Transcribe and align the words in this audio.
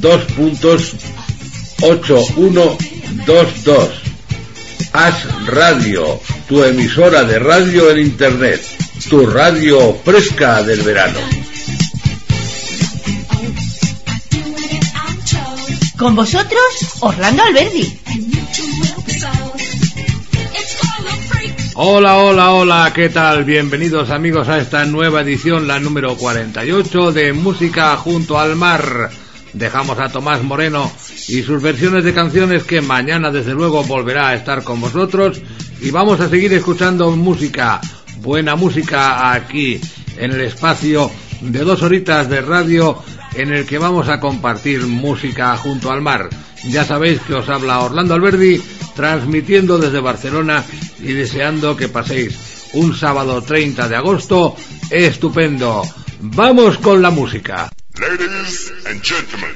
dos 0.00 0.22
puntos 0.32 0.92
ocho 1.82 2.24
uno 2.36 2.76
dos 3.26 3.64
dos 3.64 3.90
As 4.92 5.46
Radio, 5.46 6.20
tu 6.46 6.62
emisora 6.62 7.24
de 7.24 7.38
radio 7.38 7.90
en 7.90 7.98
internet, 7.98 8.60
tu 9.08 9.24
radio 9.24 9.94
fresca 10.04 10.62
del 10.62 10.82
verano. 10.82 11.18
Con 15.96 16.14
vosotros, 16.14 16.60
Orlando 17.00 17.42
Alberdi. 17.42 17.98
Hola, 21.74 22.18
hola, 22.18 22.50
hola, 22.50 22.92
¿qué 22.94 23.08
tal? 23.08 23.44
Bienvenidos 23.44 24.10
amigos 24.10 24.46
a 24.48 24.58
esta 24.58 24.84
nueva 24.84 25.22
edición, 25.22 25.66
la 25.66 25.80
número 25.80 26.16
48 26.16 27.12
de 27.12 27.32
Música 27.32 27.96
junto 27.96 28.38
al 28.38 28.56
mar 28.56 29.10
dejamos 29.52 29.98
a 29.98 30.08
Tomás 30.08 30.42
Moreno 30.42 30.90
y 31.28 31.42
sus 31.42 31.62
versiones 31.62 32.04
de 32.04 32.14
canciones 32.14 32.64
que 32.64 32.80
mañana 32.80 33.30
desde 33.30 33.54
luego 33.54 33.84
volverá 33.84 34.28
a 34.28 34.34
estar 34.34 34.62
con 34.64 34.80
vosotros 34.80 35.40
y 35.80 35.90
vamos 35.90 36.20
a 36.20 36.28
seguir 36.28 36.52
escuchando 36.52 37.10
música, 37.12 37.80
buena 38.18 38.56
música 38.56 39.32
aquí 39.32 39.80
en 40.16 40.32
el 40.32 40.40
espacio 40.42 41.10
de 41.40 41.60
dos 41.60 41.82
horitas 41.82 42.28
de 42.28 42.40
radio 42.40 43.02
en 43.34 43.52
el 43.52 43.66
que 43.66 43.78
vamos 43.78 44.08
a 44.08 44.20
compartir 44.20 44.86
música 44.86 45.56
junto 45.56 45.90
al 45.90 46.02
mar. 46.02 46.28
Ya 46.68 46.84
sabéis 46.84 47.20
que 47.20 47.34
os 47.34 47.48
habla 47.48 47.80
Orlando 47.80 48.14
Alberdi 48.14 48.62
transmitiendo 48.94 49.78
desde 49.78 50.00
Barcelona 50.00 50.64
y 51.00 51.12
deseando 51.12 51.76
que 51.76 51.88
paséis 51.88 52.70
un 52.74 52.94
sábado 52.94 53.42
30 53.42 53.88
de 53.88 53.96
agosto 53.96 54.54
estupendo. 54.90 55.82
Vamos 56.20 56.78
con 56.78 57.02
la 57.02 57.10
música. 57.10 57.70
Ladies 58.00 58.72
and 58.86 59.02
gentlemen, 59.02 59.54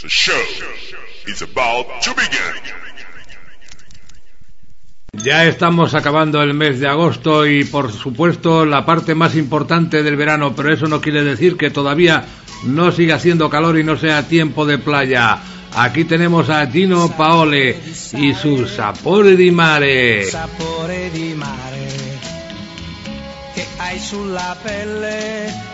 the 0.00 0.08
show 0.08 0.32
is 1.26 1.42
about 1.42 2.00
to 2.02 2.14
begin. 2.14 2.54
Ya 5.22 5.44
estamos 5.44 5.94
acabando 5.94 6.42
el 6.42 6.54
mes 6.54 6.80
de 6.80 6.88
agosto 6.88 7.46
y 7.46 7.64
por 7.64 7.92
supuesto 7.92 8.64
la 8.64 8.86
parte 8.86 9.14
más 9.14 9.36
importante 9.36 10.02
del 10.02 10.16
verano, 10.16 10.54
pero 10.56 10.72
eso 10.72 10.86
no 10.86 11.00
quiere 11.00 11.22
decir 11.22 11.56
que 11.56 11.70
todavía 11.70 12.24
no 12.64 12.90
siga 12.90 13.16
haciendo 13.16 13.50
calor 13.50 13.78
y 13.78 13.84
no 13.84 13.98
sea 13.98 14.26
tiempo 14.26 14.64
de 14.64 14.78
playa. 14.78 15.38
Aquí 15.76 16.04
tenemos 16.04 16.48
a 16.48 16.66
Gino 16.66 17.14
Paole 17.14 17.78
y 18.14 18.32
su 18.34 18.66
Sapore 18.66 19.36
di 19.36 19.50
Mare. 19.50 20.24
Sapore 20.24 21.10
di 21.10 21.34
mare 21.34 21.88
che 23.54 23.66
hai 23.76 23.98
sulla 24.00 24.56
pelle 24.62 25.73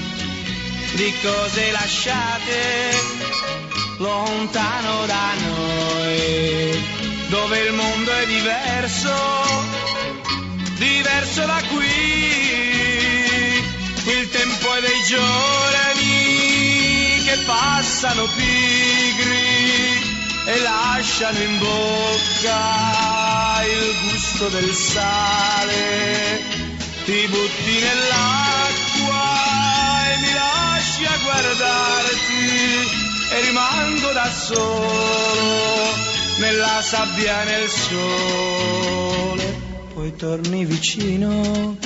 di 0.93 1.13
cose 1.21 1.69
lasciate 1.71 2.89
lontano 3.97 5.05
da 5.05 5.33
noi, 5.47 6.83
dove 7.27 7.59
il 7.59 7.73
mondo 7.73 8.11
è 8.11 8.25
diverso, 8.25 9.13
diverso 10.77 11.45
da 11.45 11.61
qui. 11.69 12.09
Il 14.03 14.29
tempo 14.31 14.73
è 14.73 14.81
dei 14.81 15.03
giorni 15.07 17.21
che 17.25 17.37
passano 17.45 18.27
pigri 18.35 20.01
e 20.45 20.59
lasciano 20.59 21.37
in 21.39 21.59
bocca 21.59 23.63
il 23.63 23.95
gusto 24.09 24.49
del 24.49 24.73
sale. 24.73 26.41
Ti 27.05 27.27
butti 27.27 27.79
nell'acqua 27.79 29.70
riesci 30.81 31.05
a 31.05 31.17
guardarti 31.21 32.49
e 33.29 33.41
rimango 33.41 34.11
da 34.13 34.29
solo 34.31 35.93
nella 36.39 36.81
sabbia 36.81 37.43
nel 37.43 37.69
sole. 37.69 39.59
Poi 39.93 40.15
torni 40.15 40.65
vicino 40.65 41.77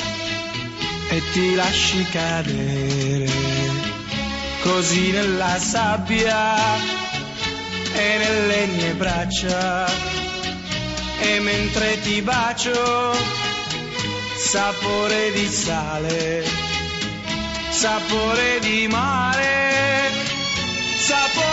e 1.09 1.21
ti 1.33 1.55
lasci 1.55 2.05
cadere 2.09 3.29
così 4.61 5.11
nella 5.11 5.59
sabbia 5.59 6.55
e 7.93 8.17
nelle 8.17 8.65
mie 8.67 8.93
braccia 8.93 9.87
e 11.19 11.39
mentre 11.41 11.99
ti 12.01 12.21
bacio 12.21 13.13
sapore 14.37 15.31
di 15.33 15.47
sale 15.47 16.64
sapore 17.75 18.59
di 18.61 18.87
mare, 18.87 20.11
sapore 20.97 21.44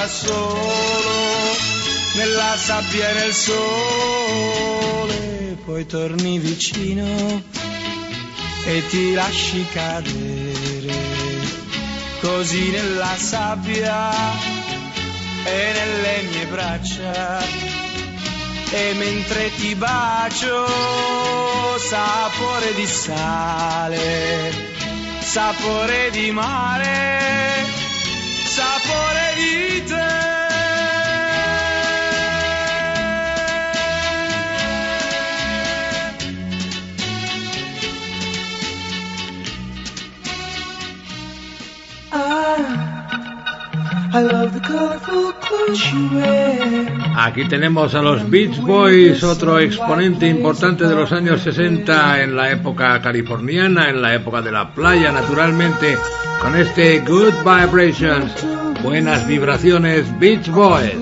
da 0.00 0.08
solo 0.08 1.56
nella 2.14 2.56
sabbia 2.56 3.10
e 3.10 3.14
nel 3.14 3.34
sole. 3.34 5.18
Poi 5.64 5.84
torni 5.86 6.38
vicino 6.38 7.42
e 8.64 8.86
ti 8.88 9.12
lasci 9.12 9.66
cadere 9.70 10.94
così 12.20 12.70
nella 12.70 13.14
sabbia 13.16 14.10
e 15.44 15.72
nelle 15.74 16.22
mie 16.30 16.46
braccia 16.46 17.40
e 18.70 18.94
mentre 18.94 19.54
ti 19.56 19.74
bacio 19.74 20.66
sapore 21.78 22.74
di 22.74 22.86
sale 22.86 24.52
sapore 25.20 26.10
di 26.10 26.30
mare 26.30 27.20
sapore 28.44 29.34
di 29.36 29.69
Aquí 47.16 47.44
tenemos 47.48 47.94
a 47.94 48.02
los 48.02 48.28
Beach 48.28 48.58
Boys, 48.60 49.22
otro 49.22 49.60
exponente 49.60 50.26
importante 50.26 50.86
de 50.86 50.94
los 50.94 51.12
años 51.12 51.42
60 51.42 52.22
en 52.22 52.34
la 52.34 52.50
época 52.50 53.00
californiana, 53.00 53.88
en 53.88 54.02
la 54.02 54.14
época 54.14 54.42
de 54.42 54.50
la 54.50 54.72
playa, 54.74 55.12
naturalmente, 55.12 55.96
con 56.40 56.56
este 56.56 57.00
Good 57.00 57.34
Vibrations, 57.44 58.32
buenas 58.82 59.26
vibraciones 59.28 60.06
Beach 60.18 60.48
Boys. 60.50 60.94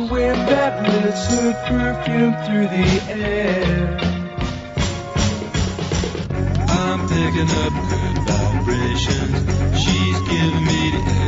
I'm 6.71 7.09
picking 7.09 7.51
up 7.65 7.73
good 7.89 8.19
vibrations. 8.27 9.79
She's 9.79 10.19
giving 10.29 10.65
me 10.65 10.91
the. 10.91 11.28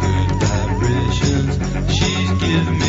Good 0.00 0.38
vibrations. 0.40 1.54
She's 1.96 2.30
giving 2.40 2.84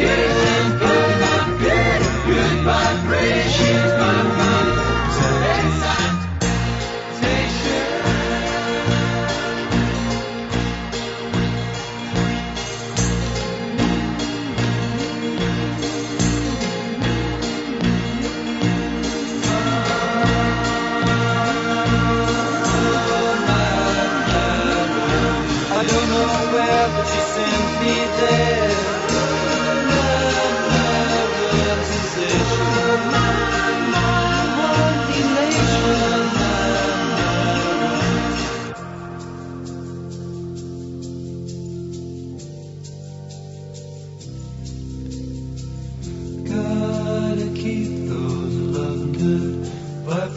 me 0.00 0.37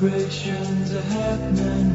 vibrations 0.01 0.95
a 0.95 1.01
happening 1.01 1.90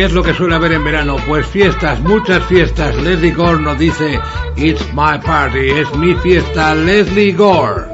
qué 0.00 0.06
es 0.06 0.12
lo 0.14 0.22
que 0.22 0.32
suele 0.32 0.54
haber 0.54 0.72
en 0.72 0.82
verano? 0.82 1.16
Pues 1.28 1.46
fiestas, 1.46 2.00
muchas 2.00 2.42
fiestas. 2.46 2.96
Leslie 3.02 3.32
Gore 3.32 3.60
nos 3.60 3.78
dice, 3.78 4.18
It's 4.56 4.82
my 4.94 5.18
party, 5.22 5.72
es 5.72 5.94
mi 5.96 6.14
fiesta, 6.14 6.74
Leslie 6.74 7.32
Gore. 7.32 7.89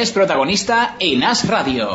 Es 0.00 0.12
protagonista 0.12 0.96
en 0.98 1.22
As 1.22 1.46
Radio. 1.46 1.90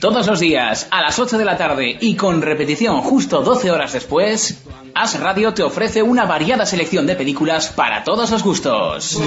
Todos 0.00 0.26
los 0.26 0.40
días, 0.40 0.88
a 0.90 1.02
las 1.02 1.18
8 1.18 1.36
de 1.36 1.44
la 1.44 1.58
tarde 1.58 1.98
y 2.00 2.14
con 2.16 2.40
repetición 2.40 3.02
justo 3.02 3.42
12 3.42 3.70
horas 3.70 3.92
después, 3.92 4.62
As 4.94 5.20
Radio 5.20 5.52
te 5.52 5.62
ofrece 5.62 6.02
una 6.02 6.24
variada 6.24 6.64
selección 6.64 7.06
de 7.06 7.16
películas 7.16 7.68
para 7.68 8.02
todos 8.02 8.30
los 8.30 8.42
gustos. 8.42 9.20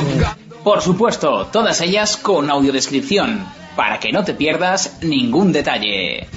Por 0.64 0.82
supuesto, 0.82 1.46
todas 1.52 1.80
ellas 1.82 2.18
con 2.18 2.50
audiodescripción, 2.50 3.46
para 3.76 4.00
que 4.00 4.12
no 4.12 4.24
te 4.24 4.34
pierdas 4.34 4.98
ningún 5.04 5.52
detalle. 5.52 6.28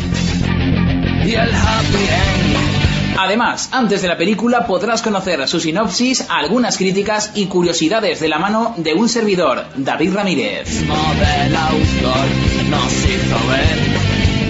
Y 1.24 1.34
el 1.34 1.54
happy. 1.54 2.75
Además, 3.18 3.70
antes 3.72 4.02
de 4.02 4.08
la 4.08 4.16
película 4.16 4.66
podrás 4.66 5.00
conocer 5.00 5.46
su 5.48 5.58
sinopsis, 5.58 6.26
algunas 6.28 6.76
críticas 6.76 7.32
y 7.34 7.46
curiosidades 7.46 8.20
de 8.20 8.28
la 8.28 8.38
mano 8.38 8.74
de 8.76 8.92
un 8.94 9.08
servidor, 9.08 9.64
David 9.76 10.14
Ramírez. 10.14 10.84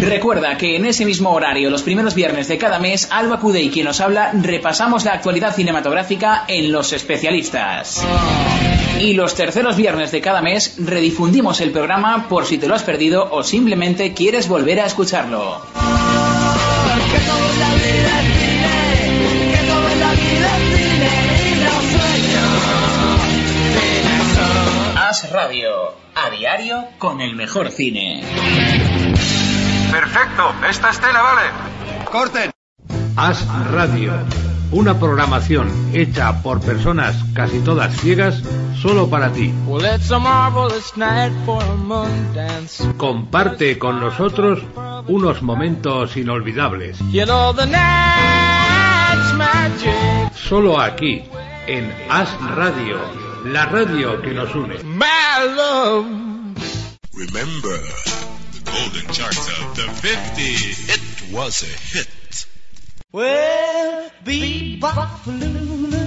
Recuerda 0.01 0.59
que 0.59 0.77
en 0.77 0.85
ese 0.85 1.05
mismo 1.05 1.31
horario, 1.31 1.71
los 1.71 1.83
primeros 1.83 2.15
viernes 2.15 2.49
de 2.49 2.59
cada 2.59 2.79
mes, 2.79 3.09
Alba 3.11 3.41
Cude 3.41 3.63
y 3.63 3.71
quien 3.71 3.87
nos 3.87 4.01
habla, 4.01 4.33
repasamos 4.35 5.05
la 5.05 5.13
actualidad 5.13 5.55
cinematográfica 5.55 6.45
en 6.49 6.71
Los 6.71 6.93
Especialistas. 6.93 8.05
Y 9.01 9.15
los 9.15 9.35
terceros 9.35 9.77
viernes 9.77 10.11
de 10.13 10.21
cada 10.21 10.43
mes, 10.43 10.75
redifundimos 10.79 11.61
el 11.61 11.71
programa 11.71 12.29
por 12.29 12.45
si 12.45 12.59
te 12.59 12.69
lo 12.69 12.75
has 12.75 12.83
perdido 12.83 13.29
o 13.31 13.43
simplemente 13.43 14.13
quieres 14.13 14.49
volver 14.49 14.81
a 14.81 14.87
escucharlo. 14.87 15.63
As 25.17 25.31
Radio, 25.31 25.95
a 26.15 26.29
diario 26.29 26.85
con 26.99 27.23
el 27.23 27.37
mejor 27.37 27.71
cine. 27.71 28.23
Perfecto, 29.91 30.55
esta 30.69 30.91
estela 30.91 31.23
vale. 31.23 32.05
Corten. 32.13 32.51
As 33.17 33.43
Radio, 33.73 34.13
una 34.73 34.99
programación 34.99 35.71
hecha 35.95 36.43
por 36.43 36.61
personas 36.61 37.17
casi 37.33 37.61
todas 37.61 37.97
ciegas 37.97 38.43
solo 38.83 39.09
para 39.09 39.33
ti. 39.33 39.55
Well, 39.67 39.87
it's 39.87 40.11
a 40.11 40.19
marvelous 40.19 40.95
night 40.99 41.33
for 41.47 41.63
a 41.63 41.77
moon 41.77 42.35
dance. 42.35 42.85
Comparte 42.99 43.79
con 43.79 43.99
nosotros 43.99 44.63
unos 45.09 45.41
momentos 45.41 46.15
inolvidables. 46.19 46.99
Solo 50.35 50.79
aquí, 50.79 51.25
en 51.67 51.91
As 52.11 52.39
Radio, 52.55 53.26
la 53.53 53.67
radio 53.67 54.21
que 54.21 54.33
nos 54.33 54.55
une. 54.55 54.77
My 54.85 55.45
love. 55.57 56.07
Remember 57.15 57.79
the 58.53 58.63
golden 58.65 59.07
charts 59.13 59.49
of 59.49 59.77
the 59.77 59.83
50s. 59.83 60.89
It 60.95 61.33
was 61.33 61.63
a 61.63 61.97
hit. 61.97 62.09
Well, 63.13 64.11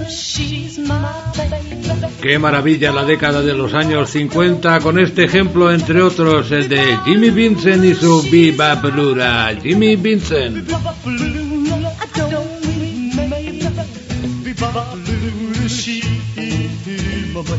she's 0.08 0.78
my 0.78 1.10
baby. 1.36 1.70
Qué 2.22 2.38
maravilla 2.38 2.92
la 2.92 3.04
década 3.04 3.40
de 3.40 3.54
los 3.54 3.74
años 3.74 4.10
50 4.10 4.80
con 4.80 4.98
este 4.98 5.24
ejemplo 5.24 5.72
entre 5.72 6.02
otros 6.02 6.52
el 6.52 6.68
de 6.68 6.98
Jimmy 7.04 7.30
Vincent 7.30 7.84
y 7.84 7.94
su 7.94 8.22
Viva 8.22 8.74
Blura. 8.76 9.52
Jimmy 9.60 9.96
Vincent. 9.96 10.68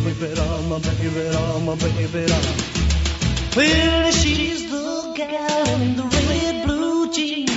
Baby, 0.04 0.36
my 0.70 0.80
baby, 0.80 1.10
my 1.66 1.76
baby. 1.76 2.26
Well, 3.56 4.12
she's 4.12 4.72
the 4.72 5.14
gal 5.16 5.82
in 5.82 5.96
the 5.96 6.04
red 6.04 6.66
blue 6.66 7.12
jeans. 7.12 7.52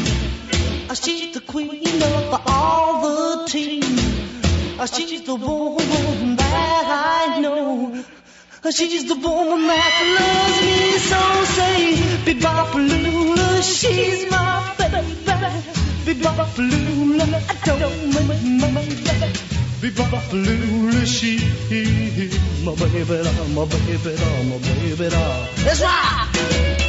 She's 1.00 1.32
the 1.34 1.40
queen 1.40 2.02
of 2.02 2.42
all 2.46 3.00
the 3.02 3.48
team. 3.48 3.82
She's 4.92 5.22
the 5.22 5.34
woman 5.34 6.36
that 6.36 6.84
I 7.30 7.40
know. 7.40 8.04
She's 8.70 9.04
the 9.06 9.14
woman 9.14 9.66
that 9.66 9.94
loves 10.16 10.60
me 10.66 10.98
so. 11.10 11.22
Say, 11.56 11.96
Bebopalula, 12.24 13.62
she's 13.62 14.30
my 14.30 14.74
baby. 14.78 15.02
Bebopalula, 16.04 17.26
I 17.48 17.78
don't 17.78 18.14
mind 18.14 18.60
my 18.60 19.63
baby. 19.84 19.94
Bebopalula, 19.94 21.06
she, 21.06 21.38
my 22.64 22.74
baby, 22.74 23.22
my 23.54 23.64
baby, 23.64 24.16
my 24.48 24.58
baby. 24.58 25.08
That's 25.64 25.80
right. 25.80 26.28
Well, 26.34 26.83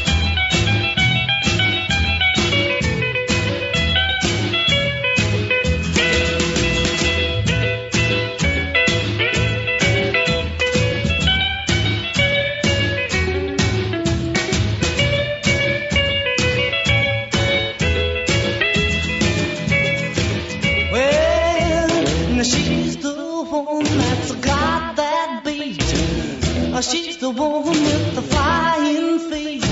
She's 26.82 27.18
the 27.18 27.30
one 27.30 27.64
with 27.66 28.16
the 28.16 28.22
flying 28.22 29.20
feet. 29.32 29.64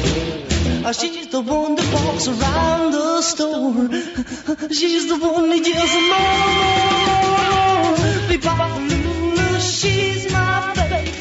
Uh, 0.86 0.94
She's 0.94 1.28
the 1.28 1.42
one 1.42 1.76
that 1.76 1.94
walks 1.94 2.28
around 2.30 2.92
the 2.92 3.22
store. 3.22 3.74
She's 4.72 5.08
the 5.10 5.18
one 5.18 5.50
that 5.50 5.68
yells 5.68 5.94
more, 6.10 6.40
more, 6.60 7.24
more. 7.34 7.98
Bebopalula, 8.30 9.60
she's 9.60 10.32
my 10.32 10.74
baby. 10.76 11.12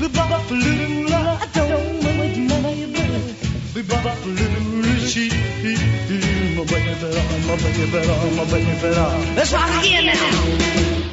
Bebopalula, 0.00 1.20
I 1.36 1.46
don't 1.52 2.02
mind 2.02 2.48
my 2.48 2.62
baby. 2.62 3.34
Bebopalula, 3.74 5.06
she, 5.06 5.28
my 6.56 6.64
baby, 6.64 6.94
my 7.46 7.56
baby, 7.56 7.84
my 8.36 8.44
baby. 8.44 9.34
Let's 9.36 9.52
rock 9.52 9.84
again 9.84 10.06
now. 10.06 11.03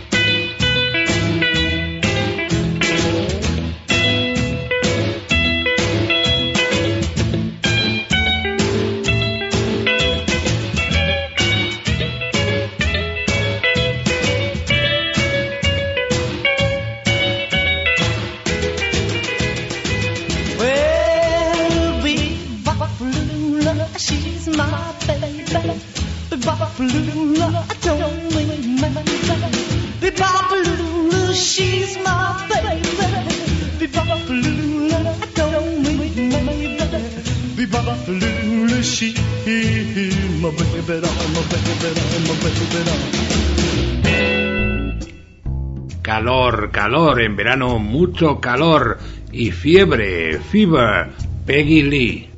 Calor, 46.02 46.72
calor, 46.72 47.22
en 47.22 47.36
verano 47.36 47.80
mucho 47.80 48.42
calor 48.42 48.98
y 49.32 49.52
fiebre, 49.52 50.40
fever, 50.40 51.10
Peggy 51.46 51.84
Lee. 51.84 52.31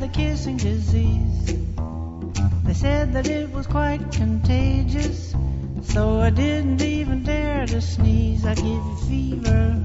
The 0.00 0.08
kissing 0.08 0.56
disease. 0.56 1.46
They 2.64 2.74
said 2.74 3.14
that 3.14 3.26
it 3.26 3.50
was 3.52 3.66
quite 3.66 4.12
contagious, 4.12 5.34
so 5.82 6.20
I 6.20 6.30
didn't 6.30 6.80
even 6.82 7.24
dare 7.24 7.66
to 7.66 7.80
sneeze. 7.80 8.44
I'd 8.46 8.56
give 8.56 8.66
you 8.66 8.96
fever. 9.08 9.84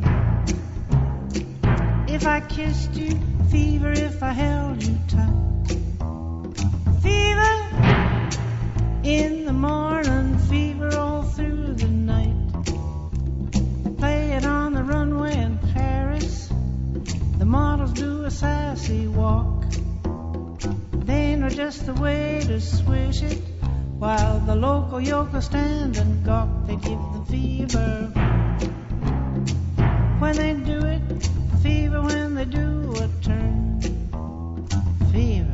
If 2.08 2.28
I 2.28 2.42
kissed 2.42 2.94
you, 2.94 3.20
fever 3.50 3.92
if 3.92 4.22
I 4.22 4.34
held 4.34 4.84
you 4.84 5.00
tight. 5.08 5.78
Fever 7.02 7.56
in 9.04 9.46
the 9.46 9.54
morning, 9.54 10.38
fever 10.38 10.96
all 10.96 11.24
through 11.24 11.74
the 11.74 11.88
night. 11.88 12.54
Play 13.98 14.34
it 14.34 14.46
on 14.46 14.74
the 14.74 14.84
runway 14.84 15.36
in 15.36 15.58
Paris. 15.74 16.50
The 17.40 17.46
models 17.46 17.94
do 17.94 18.26
a 18.26 18.32
sassy 18.32 19.08
walk. 19.08 19.63
To 21.42 22.62
swish 22.62 23.24
it, 23.24 23.42
while 23.98 24.40
the 24.42 24.56
local 24.56 25.02
yokels 25.02 25.46
stand 25.46 25.98
and 25.98 26.24
gawk. 26.24 26.48
They 26.68 26.76
give 26.76 27.00
the 27.14 27.26
fever. 27.30 28.12
When 30.20 30.36
they 30.36 30.54
do 30.54 30.80
it, 30.86 31.02
fever 31.64 32.02
when 32.02 32.36
they 32.36 32.46
do 32.46 32.94
a 32.98 33.08
turn. 33.24 33.82
Fever. 35.12 35.54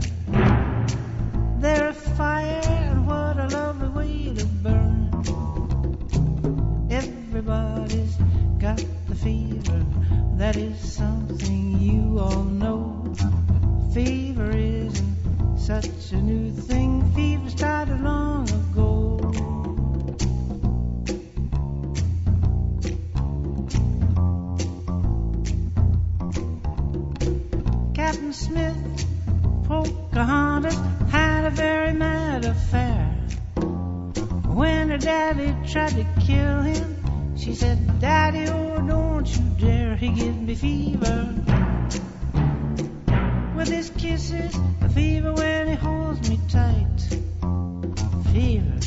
They're 1.59 1.89
a 1.89 1.93
fire, 1.93 2.68
such 15.69 16.13
a 16.13 16.15
new 16.15 16.49
thing. 16.49 17.03
Fever 17.13 17.47
started 17.51 18.01
long 18.01 18.49
ago. 18.49 19.19
Captain 27.93 28.33
Smith, 28.33 29.05
Pocahontas 29.67 30.75
had 31.11 31.45
a 31.45 31.51
very 31.51 31.93
mad 31.93 32.45
affair. 32.45 33.05
When 34.47 34.89
her 34.89 34.97
daddy 34.97 35.55
tried 35.71 35.91
to 35.91 36.05
kill 36.19 36.61
him, 36.61 37.35
she 37.37 37.53
said, 37.53 37.77
Daddy, 37.99 38.49
oh, 38.49 38.81
don't 38.87 39.27
you 39.27 39.43
dare, 39.59 39.95
he 39.95 40.09
gives 40.09 40.35
me 40.35 40.55
fever. 40.55 41.68
With 43.59 43.67
his 43.67 43.89
kisses, 43.89 44.55
a 44.79 44.87
fever 44.87 45.33
when 45.33 45.67
he 45.67 45.75
holds 45.75 46.29
me 46.29 46.39
tight. 46.47 46.99
Fever. 48.31 48.79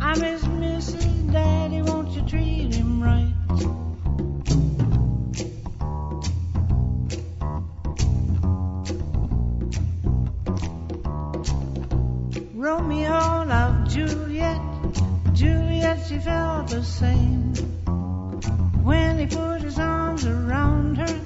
I 0.00 0.18
miss 0.18 0.42
Mrs. 0.44 1.30
Daddy, 1.30 1.82
won't 1.82 2.08
you 2.12 2.22
treat 2.22 2.74
him 2.74 3.02
right? 3.02 3.34
Romeo 12.54 13.44
loved 13.44 13.90
Juliet. 13.90 14.62
Juliet, 15.34 16.06
she 16.08 16.18
felt 16.20 16.68
the 16.68 16.82
same. 16.82 17.52
When 18.82 19.18
he 19.18 19.26
put 19.26 19.60
his 19.60 19.78
arms 19.78 20.24
around 20.24 20.96
her, 20.96 21.20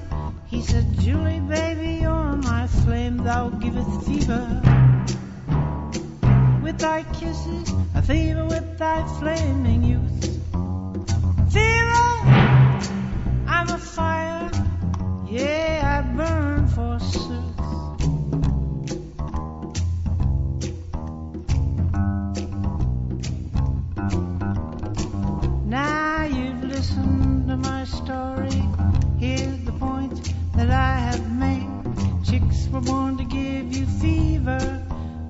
he 0.55 0.63
said, 0.63 0.87
Julie, 1.01 1.41
baby, 1.41 1.99
you're 2.03 2.37
my 2.37 2.69
flame, 2.69 3.17
thou 3.17 3.49
giveth 3.51 4.07
fever. 4.07 4.45
With 6.63 6.79
thy 6.79 7.03
kisses, 7.13 7.73
a 7.95 8.03
fever 8.03 8.45
with 8.45 8.79
thy 8.79 9.05
flaming 9.19 9.83
youth. 9.83 10.25
Fever! 11.53 12.07
I'm 13.49 13.69
a 13.69 13.79
fire, 13.79 14.51
yeah, 15.29 15.97
I 15.97 16.17
burn 16.17 16.69
forsooth. 16.69 17.24
I 30.85 30.99
have 30.99 31.33
made. 31.33 31.67
Chicks 32.27 32.69
were 32.69 32.83
born 32.83 33.17
to 33.17 33.25
give 33.25 33.75
you 33.75 33.87
fever. 34.03 34.63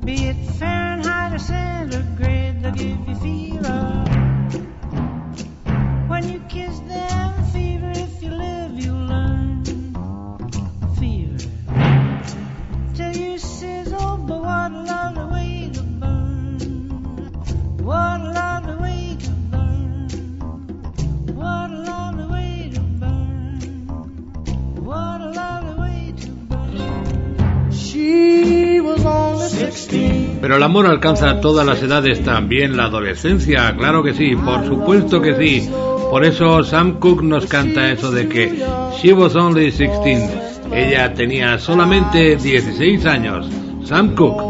Be 0.05 0.17
it 0.31 0.37
Fahrenheit 0.59 1.33
or 1.33 1.39
centigrade, 1.39 2.61
they'll 2.61 2.73
give 2.73 3.09
you 3.09 3.15
fever. 3.27 3.83
When 6.09 6.29
you 6.29 6.41
kiss 6.49 6.81
them, 6.81 7.24
Pero 30.45 30.57
el 30.57 30.63
amor 30.63 30.87
alcanza 30.87 31.41
todas 31.41 31.65
las 31.65 31.83
edades, 31.83 32.23
también 32.23 32.77
la 32.77 32.85
adolescencia, 32.85 33.75
claro 33.79 34.03
que 34.03 34.13
sí, 34.13 34.37
por 34.37 34.67
supuesto 34.67 35.23
que 35.23 35.35
sí. 35.37 35.71
Por 36.11 36.23
eso 36.23 36.63
Sam 36.63 37.01
Cooke 37.01 37.23
nos 37.23 37.47
canta 37.47 37.91
eso 37.91 38.11
de 38.11 38.29
que 38.29 38.63
she 39.01 39.15
was 39.15 39.35
only 39.37 39.71
16. 39.71 40.21
Ella 40.71 41.15
tenía 41.15 41.59
solamente 41.59 42.37
16 42.37 43.07
años. 43.07 43.49
Sam 43.87 44.15
Cooke. 44.15 44.43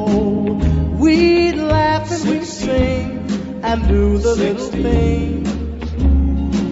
We'd 0.98 1.58
laugh 1.58 2.10
and 2.10 2.28
we'd 2.28 2.44
sing 2.44 3.60
and 3.62 3.86
do 3.86 4.18
the 4.18 4.34
little 4.34 4.70
things 4.72 5.48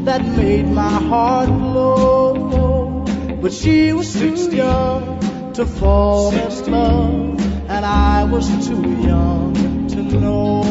that 0.05 0.21
made 0.37 0.67
my 0.67 0.99
heart 1.09 1.47
glow. 1.47 3.05
But 3.41 3.53
she 3.53 3.93
was 3.93 4.13
too 4.13 4.35
young 4.51 5.21
to 5.53 5.65
fall 5.65 6.33
in 6.33 6.73
love, 6.73 7.32
and 7.73 7.87
I 7.87 8.25
was 8.25 8.47
too 8.69 8.83
young 9.01 9.87
to 9.89 10.03
know. 10.03 10.63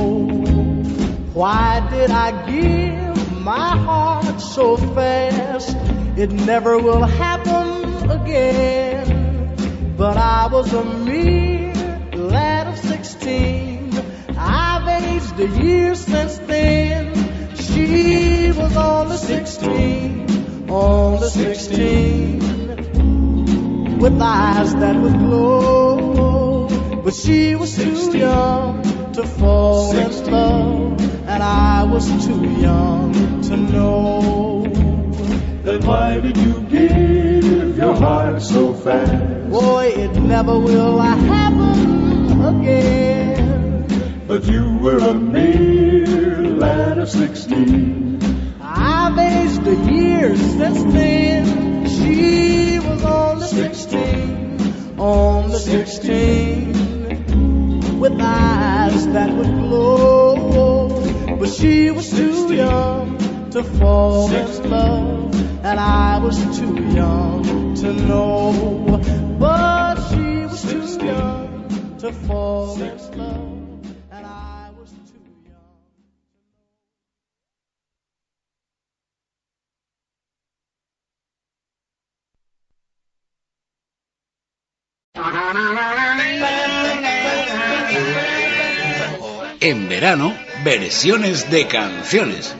Why 1.33 1.87
did 1.89 2.11
I 2.11 2.29
give 2.45 3.41
my 3.41 3.75
heart 3.75 4.39
so 4.39 4.77
fast? 4.77 5.75
It 6.15 6.31
never 6.31 6.77
will 6.77 7.01
happen 7.03 8.11
again. 8.11 9.95
But 9.97 10.17
I 10.17 10.47
was 10.51 10.71
a 10.73 10.83
mere 10.83 11.73
lad 12.13 12.67
of 12.67 12.77
sixteen. 12.77 13.91
I've 14.37 14.87
aged 15.03 15.39
a 15.39 15.47
year 15.63 15.95
since 15.95 16.37
then. 16.39 17.15
She 17.55 18.51
was 18.51 18.77
on 18.77 19.09
the 19.09 19.17
sixteen, 19.17 20.69
on 20.69 21.19
the 21.19 21.29
sixteen, 21.29 22.39
with 23.97 24.21
eyes 24.21 24.75
that 24.75 24.95
would 25.01 25.17
glow. 25.17 25.90
But 27.03 27.15
she 27.15 27.55
was 27.55 27.75
too 27.75 28.17
young 28.17 28.83
to 29.13 29.23
fall 29.25 29.95
in 29.95 30.31
love, 30.31 31.01
and 31.27 31.41
I 31.43 31.83
was 31.83 32.05
too 32.25 32.45
young 32.61 33.41
to 33.41 33.57
know. 33.57 34.63
Then 35.63 35.81
why 35.85 36.19
did 36.19 36.37
you 36.37 36.61
give 36.69 37.77
your 37.77 37.95
heart 37.95 38.41
so 38.41 38.73
fast? 38.73 39.49
Boy, 39.49 39.93
it 39.97 40.13
never 40.21 40.59
will 40.59 40.99
happen 40.99 42.41
again. 42.41 44.23
But 44.27 44.45
you 44.45 44.77
were 44.77 44.99
a 44.99 45.13
mere 45.13 46.37
lad 46.37 46.99
of 46.99 47.09
sixteen. 47.09 48.19
I've 48.61 49.17
aged 49.17 49.67
a 49.67 49.75
year 49.91 50.35
since 50.35 50.83
then. 50.93 51.87
She 51.89 52.79
was 52.79 53.03
on 53.03 53.39
the 53.39 53.47
sixteen, 53.47 54.99
on 54.99 55.49
the 55.49 55.59
sixteen, 55.59 56.80
with 58.01 58.19
eyes 58.19 59.07
that 59.09 59.29
would 59.31 59.45
glow. 59.45 61.37
But 61.37 61.49
she 61.49 61.91
was 61.91 62.09
too 62.09 62.51
young 62.51 63.49
to 63.51 63.63
fall 63.63 64.33
in 64.33 64.69
love, 64.71 65.35
and 65.63 65.79
I 65.79 66.17
was 66.17 66.37
too 66.57 66.75
young 66.95 67.75
to 67.75 67.93
know. 67.93 68.99
But 69.37 69.95
she 70.09 70.45
was 70.47 70.63
too 70.63 71.05
young 71.05 71.97
to 71.99 72.11
fall 72.11 72.81
in 72.81 72.97
love, 73.19 73.50
En 89.71 89.87
verano, 89.87 90.37
versiones 90.65 91.49
de 91.49 91.65
canciones. 91.65 92.53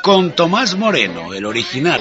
Con 0.00 0.34
Tomás 0.34 0.74
Moreno, 0.74 1.34
el 1.34 1.44
original. 1.44 2.00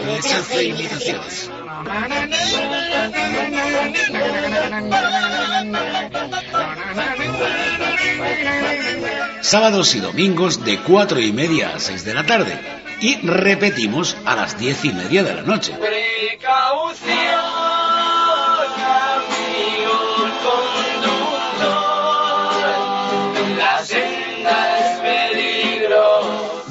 Sábados 9.41 9.93
y 9.95 9.99
domingos 9.99 10.63
de 10.63 10.79
cuatro 10.79 11.19
y 11.19 11.33
media 11.33 11.75
a 11.75 11.79
seis 11.81 12.05
de 12.05 12.13
la 12.13 12.25
tarde. 12.25 12.57
Y 13.01 13.17
repetimos 13.27 14.15
a 14.23 14.37
las 14.37 14.57
diez 14.57 14.85
y 14.85 14.93
media 14.93 15.21
de 15.21 15.35
la 15.35 15.41
noche. 15.41 15.73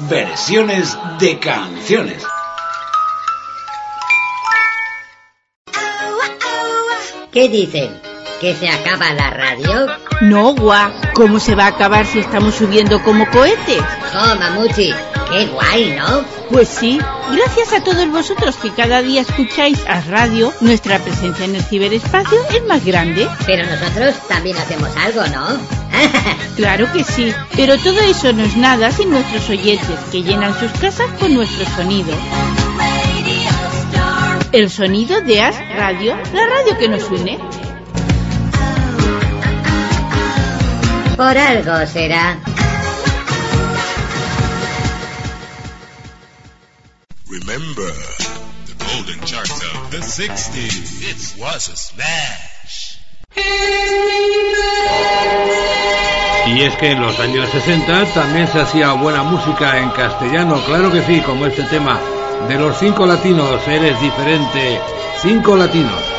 Versiones 0.09 0.97
de 1.19 1.39
canciones. 1.39 2.23
¿Qué 7.31 7.49
dicen? 7.49 7.99
¿Que 8.39 8.53
se 8.53 8.69
acaba 8.69 9.11
la 9.13 9.31
radio? 9.31 9.87
No, 10.21 10.53
guau. 10.53 10.91
¿Cómo 11.15 11.39
se 11.39 11.55
va 11.55 11.65
a 11.65 11.69
acabar 11.69 12.05
si 12.05 12.19
estamos 12.19 12.55
subiendo 12.55 13.01
como 13.01 13.29
cohetes? 13.31 13.81
¡Jo, 14.13 14.35
mamuchi! 14.35 14.93
¡Qué 15.29 15.47
guay, 15.47 15.95
¿no? 15.97 16.23
Pues 16.51 16.67
sí, 16.67 16.99
gracias 17.31 17.73
a 17.73 17.83
todos 17.83 18.09
vosotros 18.11 18.55
que 18.57 18.71
cada 18.71 19.01
día 19.01 19.21
escucháis 19.21 19.79
a 19.87 20.01
radio, 20.01 20.53
nuestra 20.61 20.99
presencia 20.99 21.45
en 21.45 21.55
el 21.55 21.63
ciberespacio 21.63 22.37
es 22.51 22.63
más 22.65 22.85
grande. 22.85 23.27
Pero 23.45 23.65
nosotros 23.65 24.15
también 24.27 24.57
hacemos 24.57 24.89
algo, 24.95 25.25
¿no? 25.27 25.85
Claro 26.55 26.89
que 26.93 27.03
sí, 27.03 27.33
pero 27.55 27.77
todo 27.77 27.99
eso 27.99 28.31
no 28.31 28.43
es 28.43 28.55
nada 28.55 28.89
sin 28.89 29.09
nuestros 29.09 29.49
oyentes 29.49 29.99
que 30.09 30.23
llenan 30.23 30.57
sus 30.57 30.71
casas 30.79 31.07
con 31.19 31.33
nuestro 31.33 31.65
sonido. 31.75 32.13
El 34.53 34.69
sonido 34.69 35.19
de 35.19 35.41
As 35.41 35.57
Radio, 35.75 36.15
la 36.33 36.47
radio 36.47 36.77
que 36.79 36.87
nos 36.87 37.03
une. 37.09 37.37
Por 41.17 41.37
algo 41.37 41.85
será. 41.87 42.37
Remember 47.27 47.91
the 48.67 48.75
golden 48.77 49.19
of 49.19 49.89
the 49.89 49.97
60s. 49.97 51.01
It 51.01 51.41
was 51.41 51.69
a 51.69 51.75
smash. 51.75 52.99
Y 56.47 56.61
es 56.61 56.75
que 56.75 56.91
en 56.91 57.01
los 57.01 57.19
años 57.19 57.49
60 57.49 58.13
también 58.13 58.47
se 58.47 58.61
hacía 58.61 58.91
buena 58.93 59.23
música 59.23 59.79
en 59.79 59.89
castellano, 59.89 60.63
claro 60.67 60.91
que 60.91 61.01
sí, 61.01 61.19
como 61.21 61.47
este 61.47 61.63
tema 61.63 61.99
de 62.47 62.59
los 62.59 62.77
cinco 62.77 63.07
latinos, 63.07 63.67
eres 63.67 63.99
diferente, 63.99 64.79
cinco 65.23 65.55
latinos. 65.55 66.14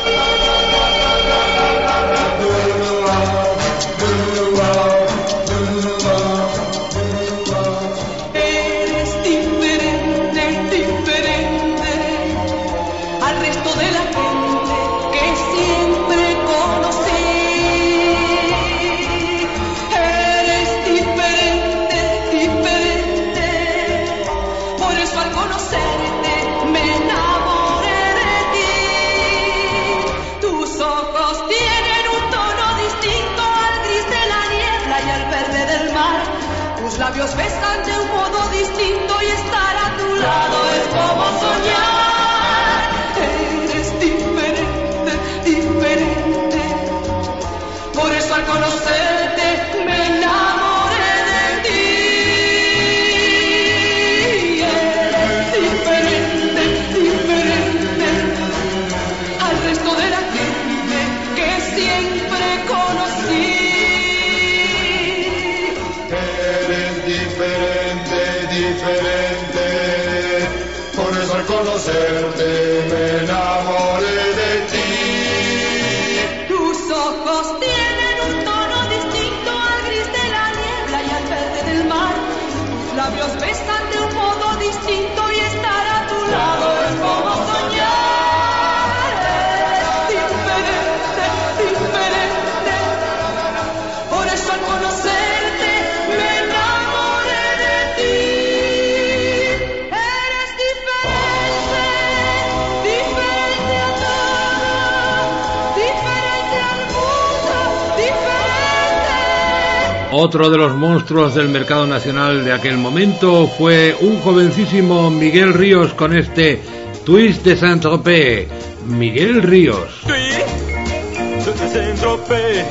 Otro 110.27 110.49
de 110.49 110.57
los 110.57 110.75
monstruos 110.75 111.35
del 111.35 111.47
mercado 111.47 111.87
nacional 111.87 112.43
de 112.43 112.51
aquel 112.51 112.77
momento 112.77 113.47
fue 113.47 113.95
un 114.01 114.19
jovencísimo 114.19 115.09
Miguel 115.09 115.53
Ríos 115.53 115.93
con 115.93 116.13
este 116.13 116.61
Twist 117.05 117.45
de 117.45 117.55
Saint-Tropez. 117.55 118.49
Miguel 118.87 119.41
Ríos. 119.41 120.01
desde 120.03 121.69
Saint-Tropez. 121.69 122.65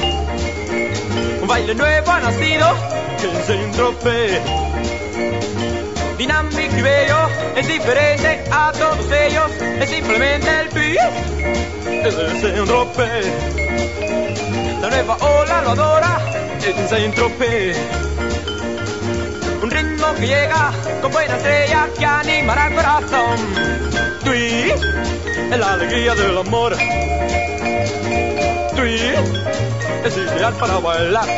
Un 1.40 1.48
baile 1.48 1.74
nuevo 1.74 2.10
ha 2.10 2.20
nacido 2.20 2.66
en 3.22 3.46
Saint-Tropez. 3.46 4.42
Dinámico 6.18 6.76
y 6.76 6.82
bello, 6.82 7.28
es 7.56 7.68
diferente 7.68 8.44
a 8.50 8.70
todos 8.72 9.10
ellos. 9.12 9.50
Es 9.80 9.88
simplemente 9.88 10.60
el 10.60 10.68
twist 10.68 11.00
desde 12.04 12.38
Saint-Tropez. 12.38 13.26
La 14.82 14.90
nueva 14.90 15.16
ola 15.16 15.62
lo 15.62 15.70
adora 15.70 16.35
en 16.66 16.88
Saint-Tropez. 16.88 17.76
Un 19.62 19.70
ritmo 19.70 20.14
que 20.14 20.26
llega 20.26 20.72
con 21.00 21.12
buena 21.12 21.36
estrella 21.36 21.88
que 21.96 22.04
animará 22.04 22.66
el 22.66 22.74
corazón. 22.74 23.36
Twist 24.24 24.84
es 25.52 25.58
la 25.58 25.72
alegría 25.74 26.14
del 26.14 26.36
amor. 26.38 26.76
Twist 28.74 29.36
es 30.04 30.16
ideal 30.16 30.54
para 30.54 30.78
bailar. 30.78 31.28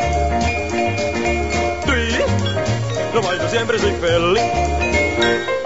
Twist 1.85 3.13
lo 3.13 3.21
bailo 3.21 3.49
siempre 3.49 3.77
soy 3.77 3.93
feliz. 3.93 5.58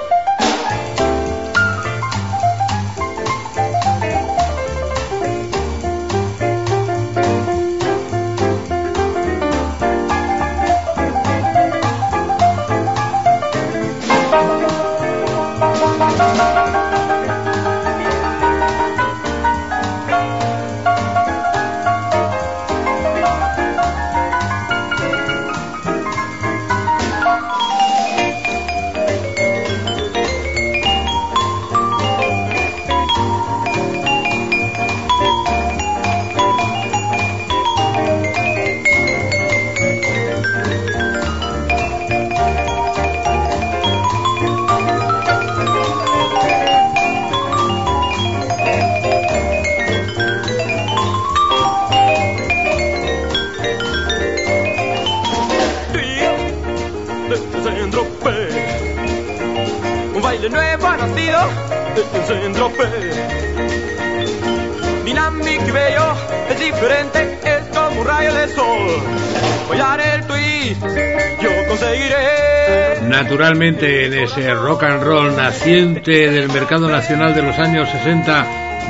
En 73.65 73.77
ese 73.81 74.53
rock 74.55 74.83
and 74.83 75.01
roll 75.03 75.37
naciente 75.37 76.29
del 76.29 76.49
mercado 76.49 76.89
nacional 76.89 77.33
de 77.33 77.43
los 77.43 77.57
años 77.57 77.87
60, 77.87 78.45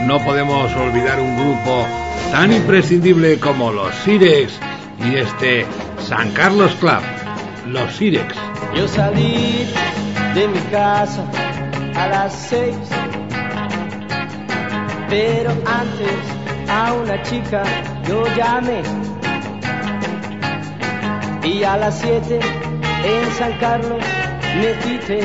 no 0.07 0.17
podemos 0.25 0.73
olvidar 0.73 1.19
un 1.19 1.35
grupo 1.35 1.85
tan 2.31 2.51
imprescindible 2.51 3.39
como 3.39 3.71
los 3.71 3.93
Sirex 3.97 4.51
y 4.97 5.17
este 5.17 5.67
San 5.99 6.31
Carlos 6.31 6.73
Club, 6.79 7.01
los 7.67 7.93
Sirex. 7.93 8.35
Yo 8.75 8.87
salí 8.87 9.67
de 10.33 10.47
mi 10.47 10.59
casa 10.71 11.23
a 11.95 12.07
las 12.07 12.33
seis, 12.33 12.75
pero 15.07 15.51
antes 15.67 16.67
a 16.67 16.93
una 16.93 17.21
chica 17.21 17.63
yo 18.07 18.23
llamé 18.35 18.81
y 21.43 21.63
a 21.63 21.77
las 21.77 21.99
siete 21.99 22.39
en 23.05 23.31
San 23.33 23.55
Carlos 23.59 24.03
me 24.55 24.73
quité. 24.83 25.21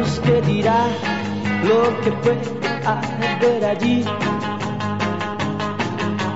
Usted 0.00 0.44
dirá 0.44 0.86
lo 1.64 2.00
que 2.02 2.12
puede 2.12 2.40
haber 2.86 3.64
allí. 3.64 4.04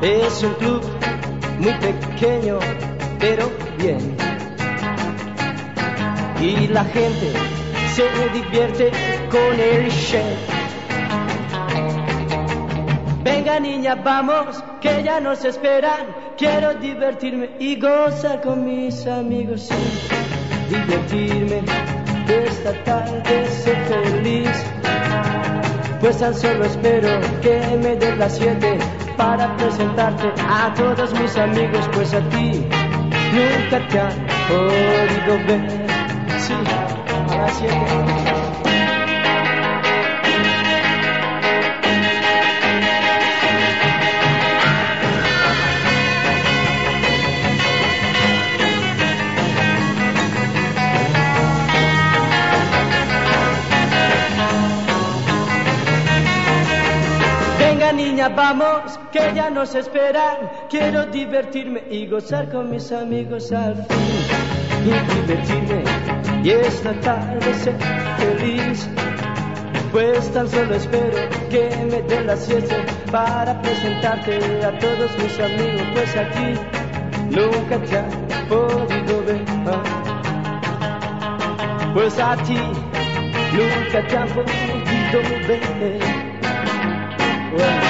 Es 0.02 0.42
un 0.42 0.54
club 0.54 0.82
muy 1.58 1.72
pequeño, 1.74 2.58
pero 3.18 3.50
bien. 3.78 4.16
Y 6.40 6.66
la 6.68 6.84
gente 6.84 7.32
se 7.94 8.04
divierte 8.32 8.90
con 9.30 9.58
el 9.58 9.90
chef. 9.90 10.54
Venga 13.22 13.58
niña, 13.58 13.94
vamos, 13.94 14.62
que 14.82 15.02
ya 15.02 15.20
nos 15.20 15.44
esperan. 15.44 16.34
Quiero 16.36 16.74
divertirme 16.74 17.50
y 17.58 17.80
gozar 17.80 18.42
con 18.42 18.64
mis 18.64 19.06
amigos. 19.06 19.70
Divertirme 20.68 21.62
esta 22.28 22.72
tarde, 22.84 23.46
ser 23.48 23.76
feliz. 23.86 24.50
Pues 26.00 26.18
tan 26.18 26.34
solo 26.34 26.64
espero 26.64 27.08
que 27.40 27.60
me 27.82 27.96
den 27.96 28.18
las 28.18 28.36
siete 28.36 28.78
para 29.16 29.56
presentarte 29.56 30.32
a 30.46 30.72
todos 30.74 31.12
mis 31.18 31.36
amigos. 31.36 31.88
Pues 31.92 32.12
a 32.14 32.20
ti 32.28 32.64
nunca 33.32 33.88
te 33.88 34.00
han 34.00 34.26
podido 34.48 35.46
ver. 35.46 35.86
Sí, 36.38 36.54
a 37.32 37.36
las 37.36 37.58
siete. 37.58 38.23
Vamos, 58.28 58.98
que 59.12 59.32
ya 59.34 59.50
nos 59.50 59.74
esperan. 59.74 60.50
Quiero 60.68 61.06
divertirme 61.06 61.82
y 61.90 62.06
gozar 62.06 62.50
con 62.50 62.70
mis 62.70 62.90
amigos 62.92 63.52
al 63.52 63.76
fin. 63.86 64.24
Y 64.84 64.90
divertirme 65.14 65.84
y 66.42 66.50
esta 66.50 66.92
tarde 67.00 67.54
ser 67.54 67.76
feliz. 68.18 68.88
Pues 69.92 70.30
tan 70.32 70.48
solo 70.48 70.74
espero 70.74 71.28
que 71.50 71.70
me 71.90 72.02
den 72.02 72.26
las 72.26 72.44
siete 72.44 72.84
para 73.10 73.60
presentarte 73.62 74.64
a 74.64 74.78
todos 74.78 75.10
mis 75.18 75.38
amigos. 75.38 75.82
Pues 75.94 76.16
aquí 76.16 76.54
nunca 77.30 77.78
te 77.78 77.98
han 77.98 78.48
podido 78.48 79.24
ver. 79.24 79.44
Pues 81.94 82.18
a 82.18 82.36
ti 82.42 82.58
nunca 83.52 84.06
te 84.08 84.16
han 84.16 84.28
podido 84.28 85.22
ver. 85.46 86.24
Se 87.56 87.83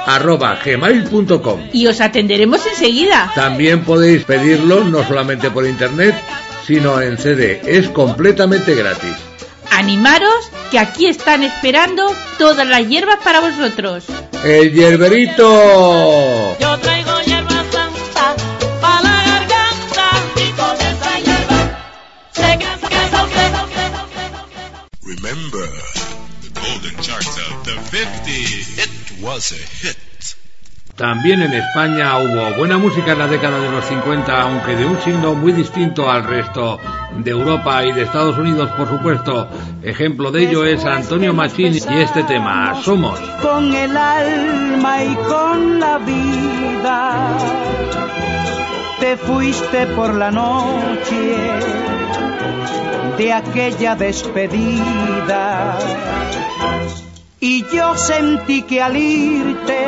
arroba 0.07 0.59
gmail.com. 0.65 1.61
Y 1.73 1.87
os 1.87 2.01
atenderemos 2.01 2.65
enseguida. 2.67 3.31
También 3.35 3.85
podéis 3.85 4.25
pedirlo 4.25 4.85
no 4.85 5.07
solamente 5.07 5.51
por 5.51 5.67
internet, 5.67 6.15
sino 6.67 7.01
en 7.01 7.19
CD. 7.19 7.61
Es 7.67 7.89
completamente 7.91 8.75
gratis. 8.75 9.15
Animaros, 9.71 10.51
que 10.71 10.79
aquí 10.79 11.07
están 11.07 11.43
esperando 11.43 12.13
todas 12.39 12.67
las 12.67 12.89
hierbas 12.89 13.19
para 13.23 13.41
vosotros. 13.41 14.05
¡El 14.45 14.73
hierberito! 14.73 16.57
Yo 16.59 16.79
traigo 16.79 17.20
Remember 25.11 25.67
the 26.41 26.51
golden 26.55 26.95
charter, 27.03 27.49
the 27.65 27.75
50. 27.91 28.31
It 28.79 29.21
was 29.21 29.51
a 29.51 29.57
hit. 29.57 29.97
También 30.95 31.43
en 31.43 31.53
España 31.53 32.17
hubo 32.19 32.57
buena 32.57 32.79
música 32.79 33.13
en 33.13 33.19
la 33.19 33.27
década 33.27 33.59
de 33.59 33.71
los 33.71 33.85
50, 33.87 34.41
aunque 34.41 34.77
de 34.77 34.87
un 34.87 35.01
signo 35.01 35.35
muy 35.35 35.51
distinto 35.51 36.09
al 36.09 36.23
resto 36.23 36.79
de 37.17 37.31
Europa 37.33 37.85
y 37.85 37.93
de 37.93 38.03
Estados 38.03 38.39
Unidos, 38.39 38.71
por 38.77 38.89
supuesto. 38.89 39.49
Ejemplo 39.83 40.31
de 40.31 40.45
ello 40.45 40.65
es 40.65 40.85
Antonio 40.85 41.35
Machín 41.35 41.75
y 41.75 42.01
este 42.01 42.23
tema, 42.23 42.81
Somos. 42.85 43.19
con 43.43 43.75
el 43.75 43.97
alma 43.97 45.03
y 45.03 45.15
con 45.17 45.81
la 45.81 45.99
vida. 45.99 47.37
Te 49.01 49.17
fuiste 49.17 49.87
por 49.87 50.15
la 50.15 50.31
noche 50.31 52.00
de 53.17 53.33
aquella 53.33 53.95
despedida. 53.95 55.79
Y 57.41 57.65
yo 57.75 57.97
sentí 57.97 58.63
que 58.63 58.83
al 58.83 58.97
irte 58.97 59.87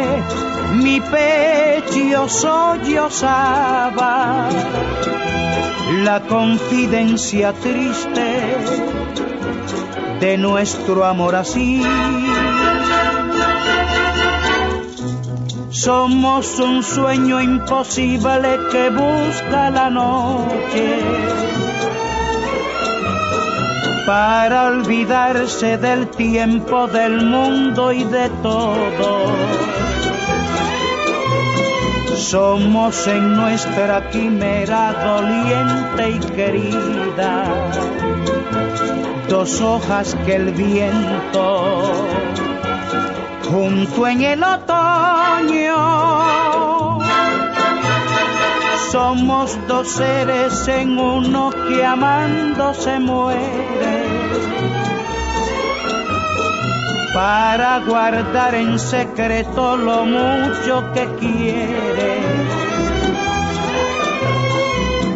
mi 0.75 1.01
pecho 1.01 2.29
sollozaba 2.29 3.69
la 6.03 6.21
confidencia 6.21 7.53
triste 7.53 8.57
de 10.21 10.39
nuestro 10.39 11.05
amor 11.05 11.35
así. 11.35 11.83
Somos 15.71 16.59
un 16.59 16.83
sueño 16.83 17.41
imposible 17.41 18.59
que 18.71 18.91
busca 18.91 19.71
la 19.71 19.91
noche 19.91 21.01
para 24.07 24.67
olvidarse 24.67 25.79
del 25.79 26.09
tiempo, 26.09 26.87
del 26.87 27.25
mundo 27.25 27.93
y 27.93 28.05
de 28.05 28.29
todo. 28.43 29.33
Somos 32.17 33.07
en 33.07 33.37
nuestra 33.37 34.09
quimera 34.11 34.93
doliente 35.05 36.11
y 36.11 36.19
querida 36.35 37.45
dos 39.29 39.61
hojas 39.61 40.17
que 40.27 40.37
el 40.37 40.51
viento 40.53 41.93
junto 43.51 44.07
en 44.07 44.23
el 44.23 44.43
otoño. 44.43 45.79
Somos 48.91 49.59
dos 49.69 49.89
seres 49.89 50.69
en 50.69 50.99
uno 50.99 51.52
que 51.73 51.85
amando 51.85 52.75
se 52.75 52.99
muere 52.99 53.95
para 57.15 57.81
guardar 57.81 58.55
en 58.55 58.79
secreto 58.79 59.77
lo 59.77 60.05
mucho 60.05 60.93
que 60.95 61.07
quiere. 61.21 62.13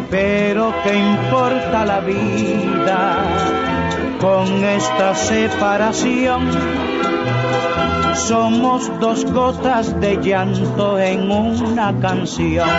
Pero 0.09 0.73
qué 0.83 0.95
importa 0.95 1.85
la 1.85 1.99
vida 2.01 3.17
con 4.21 4.63
esta 4.63 5.15
separación. 5.15 6.49
Somos 8.15 8.91
dos 8.99 9.25
gotas 9.31 9.99
de 9.99 10.17
llanto 10.17 10.99
en 10.99 11.31
una 11.31 11.99
canción. 11.99 12.69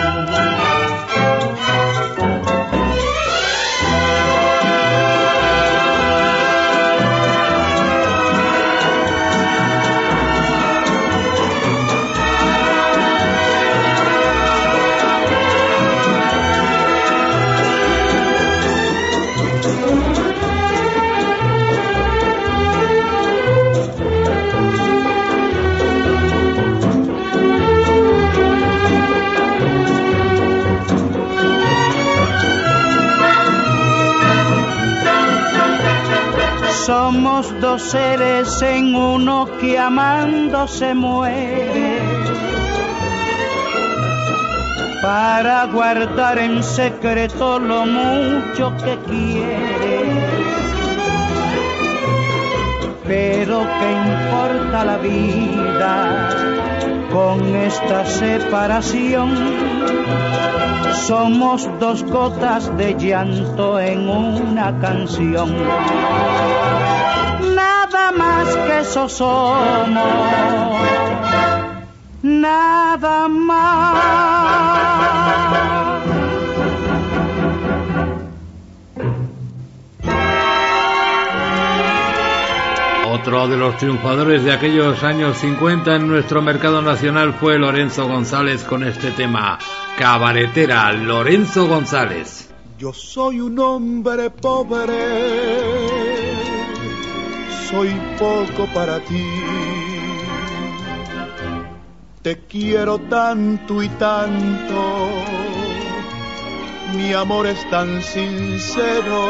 Somos 36.89 37.53
dos 37.61 37.83
seres 37.83 38.59
en 38.63 38.95
uno 38.95 39.47
que 39.59 39.77
amando 39.77 40.67
se 40.67 40.95
muere 40.95 41.99
para 44.99 45.65
guardar 45.67 46.39
en 46.39 46.63
secreto 46.63 47.59
lo 47.59 47.85
mucho 47.85 48.75
que 48.83 48.97
quiere. 49.07 49.99
Pero 53.05 53.67
qué 53.77 53.91
importa 53.91 54.83
la 54.83 54.97
vida 54.97 56.29
con 57.11 57.55
esta 57.55 58.03
separación. 58.03 59.29
Somos 61.05 61.69
dos 61.79 62.03
gotas 62.03 62.75
de 62.77 62.95
llanto 62.95 63.79
en 63.79 64.09
una 64.09 64.79
canción. 64.79 65.55
Más 68.39 68.55
que 68.55 68.79
eso 68.79 69.09
somos. 69.09 70.77
Nada 72.23 73.27
más. 73.27 73.99
Otro 83.11 83.49
de 83.49 83.57
los 83.57 83.75
triunfadores 83.75 84.45
de 84.45 84.53
aquellos 84.53 85.03
años 85.03 85.37
50 85.39 85.97
en 85.97 86.07
nuestro 86.07 86.41
mercado 86.41 86.81
nacional 86.81 87.33
fue 87.33 87.59
Lorenzo 87.59 88.07
González 88.07 88.63
con 88.63 88.85
este 88.85 89.11
tema, 89.11 89.59
Cabaretera, 89.97 90.93
Lorenzo 90.93 91.67
González. 91.67 92.49
Yo 92.77 92.93
soy 92.93 93.41
un 93.41 93.59
hombre 93.59 94.29
pobre, 94.29 95.58
soy 97.69 97.93
poco 98.17 98.65
para 98.73 98.99
ti. 98.99 99.23
Te 102.21 102.45
quiero 102.47 102.99
tanto 102.99 103.81
y 103.81 103.89
tanto, 103.89 105.09
mi 106.95 107.13
amor 107.13 107.47
es 107.47 107.69
tan 107.69 108.01
sincero. 108.01 109.25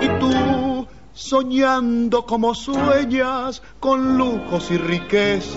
Y 0.00 0.08
tú, 0.20 0.86
soñando 1.12 2.26
como 2.26 2.54
sueñas, 2.54 3.62
con 3.80 4.18
lujos 4.18 4.70
y 4.70 4.76
riquezas, 4.78 5.56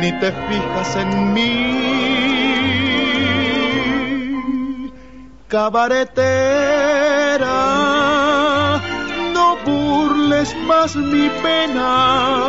ni 0.00 0.12
te 0.20 0.32
fijas 0.32 0.96
en 0.96 1.32
mí. 1.34 2.45
Cabaretera, 5.48 6.26
no 9.32 9.56
burles 9.64 10.52
más 10.66 10.96
mi 10.96 11.28
pena. 11.40 12.48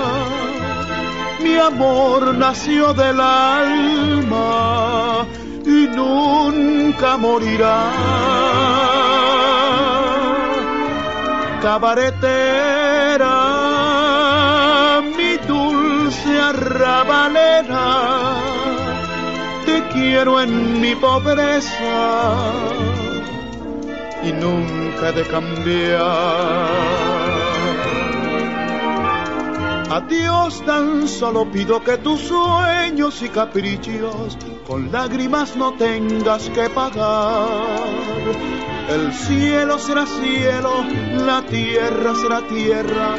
Mi 1.39 1.57
amor 1.57 2.33
nació 2.33 2.95
del 2.95 3.21
alma 3.21 4.47
y 5.63 5.87
nunca 5.95 7.17
morirá. 7.17 7.91
Cabaretera, 11.61 13.35
mi 15.15 15.37
dulce 15.47 16.41
arrabalera, 16.41 18.26
quiero 19.97 20.39
en 20.39 20.79
mi 20.79 20.95
pobreza 20.95 22.35
y 24.23 24.31
nunca 24.31 25.09
he 25.09 25.13
de 25.13 25.23
cambiar. 25.23 25.97
A 29.89 30.01
Dios 30.01 30.63
tan 30.65 31.07
solo 31.07 31.49
pido 31.51 31.81
que 31.83 31.97
tus 31.97 32.19
sueños 32.21 33.21
y 33.21 33.29
caprichos 33.29 34.37
con 34.67 34.91
lágrimas 34.91 35.55
no 35.55 35.73
tengas 35.73 36.49
que 36.49 36.69
pagar. 36.69 37.47
El 38.89 39.13
cielo 39.13 39.79
será 39.79 40.05
cielo, 40.05 40.85
la 41.25 41.41
tierra 41.41 42.13
será 42.21 42.41
tierra, 42.47 43.15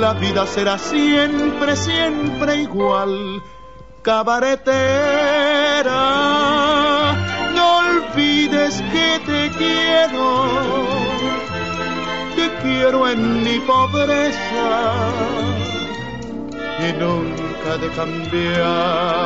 la 0.00 0.14
vida 0.14 0.46
será 0.46 0.78
siempre, 0.78 1.76
siempre 1.76 2.62
igual. 2.62 3.42
No 5.84 7.78
olvides 7.78 8.80
que 8.92 9.20
te 9.26 9.50
quiero, 9.58 10.46
te 12.36 12.48
quiero 12.62 13.08
en 13.08 13.42
mi 13.42 13.58
pobreza 13.60 14.92
y 16.78 16.92
nunca 17.00 17.78
de 17.78 17.88
cambiar. 17.96 19.22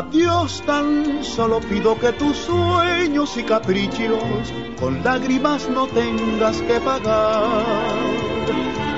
A 0.00 0.02
Dios 0.04 0.62
tan 0.64 1.22
solo 1.22 1.60
pido 1.60 1.94
que 2.00 2.12
tus 2.12 2.34
sueños 2.34 3.36
y 3.36 3.42
caprichos 3.42 4.50
con 4.80 5.04
lágrimas 5.04 5.68
no 5.68 5.86
tengas 5.88 6.56
que 6.62 6.80
pagar. 6.80 7.66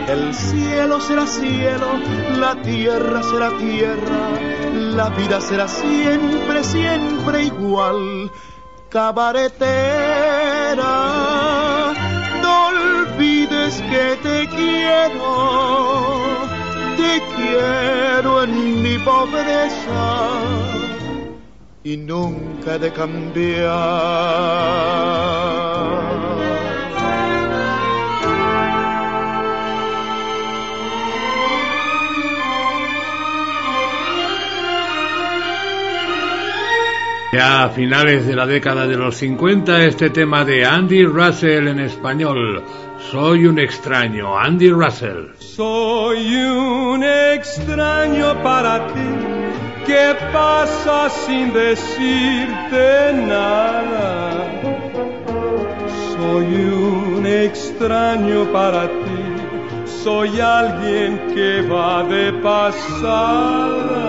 El 0.06 0.32
cielo 0.32 1.00
será 1.00 1.26
cielo, 1.26 1.88
la 2.38 2.54
tierra 2.62 3.20
será 3.24 3.50
tierra, 3.58 4.30
la 4.72 5.08
vida 5.08 5.40
será 5.40 5.66
siempre, 5.66 6.62
siempre 6.62 7.46
igual. 7.46 8.30
Cabaretera, 8.88 9.54
no 12.42 12.66
olvides 12.68 13.74
que 13.90 14.18
te 14.22 14.48
quiero, 14.54 16.46
te 16.96 17.20
quiero 17.34 18.44
en 18.44 18.82
mi 18.84 18.98
pobreza 18.98 20.81
y 21.84 21.96
nunca 21.96 22.78
de 22.78 22.92
cambiar. 22.92 23.72
Ya 37.32 37.64
a 37.64 37.70
finales 37.70 38.26
de 38.26 38.36
la 38.36 38.46
década 38.46 38.86
de 38.86 38.96
los 38.96 39.16
50, 39.16 39.86
este 39.86 40.10
tema 40.10 40.44
de 40.44 40.66
Andy 40.66 41.04
Russell 41.06 41.66
en 41.66 41.80
español, 41.80 42.62
Soy 43.10 43.46
un 43.46 43.58
extraño, 43.58 44.38
Andy 44.38 44.70
Russell. 44.70 45.32
Soy 45.38 46.36
un 46.36 47.02
extraño 47.02 48.40
para 48.42 48.86
ti 48.88 49.61
que 49.92 50.14
pasa 50.32 51.10
sin 51.24 51.52
decirte 51.52 53.12
nada. 53.12 54.12
Soy 56.12 56.48
un 56.88 57.26
extraño 57.26 58.40
para 58.56 58.84
ti, 59.02 59.24
soy 60.02 60.40
alguien 60.40 61.10
que 61.34 61.50
va 61.72 62.04
de 62.04 62.32
pasada. 62.48 64.02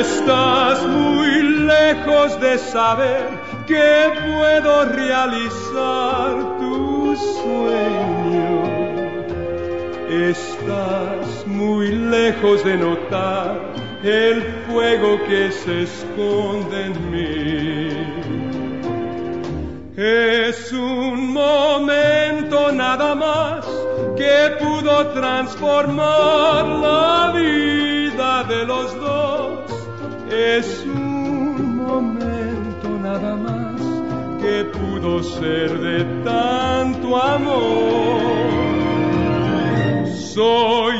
Estás 0.00 0.86
muy 0.86 1.32
lejos 1.74 2.40
de 2.40 2.56
saber 2.58 3.26
que 3.66 3.90
puedo 4.28 4.74
realizar 4.84 6.30
tu 6.60 7.16
sueño. 7.16 8.59
Estás 10.10 11.46
muy 11.46 11.92
lejos 11.92 12.64
de 12.64 12.76
notar 12.76 13.60
el 14.02 14.42
fuego 14.66 15.20
que 15.28 15.52
se 15.52 15.82
esconde 15.82 16.86
en 16.86 17.10
mí. 17.12 17.90
Es 19.96 20.72
un 20.72 21.32
momento 21.32 22.72
nada 22.72 23.14
más 23.14 23.64
que 24.16 24.56
pudo 24.58 25.06
transformar 25.12 26.66
la 26.66 27.32
vida 27.32 28.42
de 28.48 28.64
los 28.64 28.92
dos. 28.96 29.60
Es 30.28 30.84
un 30.86 31.76
momento 31.86 32.88
nada 33.00 33.36
más 33.36 33.80
que 34.42 34.64
pudo 34.64 35.22
ser 35.22 35.78
de 35.78 36.04
tanto 36.24 37.16
amor. 37.16 38.59
Soy 40.34 40.96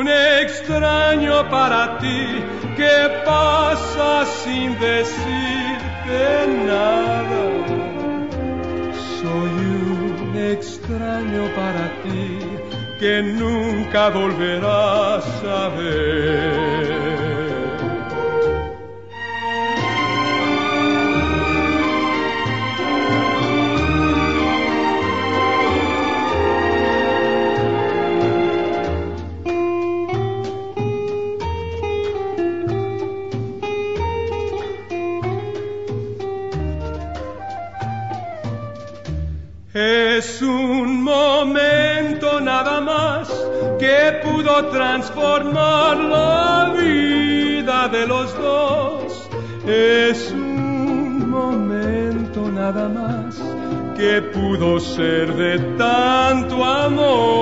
un 0.00 0.08
extraño 0.08 1.50
para 1.50 1.98
ti 1.98 2.42
que 2.78 3.22
pasa 3.22 4.24
sin 4.24 4.78
decirte 4.78 6.46
nada. 6.64 7.42
Soy 9.20 9.52
un 10.00 10.34
extraño 10.34 11.44
para 11.54 11.92
ti 12.02 12.38
que 12.98 13.22
nunca 13.22 14.08
volverás 14.08 15.26
a 15.44 15.68
ver. 15.76 17.33
Que 43.84 44.20
pudo 44.24 44.54
transformar 44.70 45.96
la 45.98 46.72
vida 46.74 47.88
de 47.88 48.06
los 48.06 48.34
dos. 48.34 49.28
Es 49.66 50.30
un 50.32 51.28
momento 51.28 52.50
nada 52.50 52.88
más 52.88 53.36
que 53.94 54.22
pudo 54.22 54.80
ser 54.80 55.34
de 55.34 55.58
tanto 55.76 56.64
amor. 56.64 57.34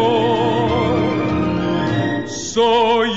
Soy 2.26 3.12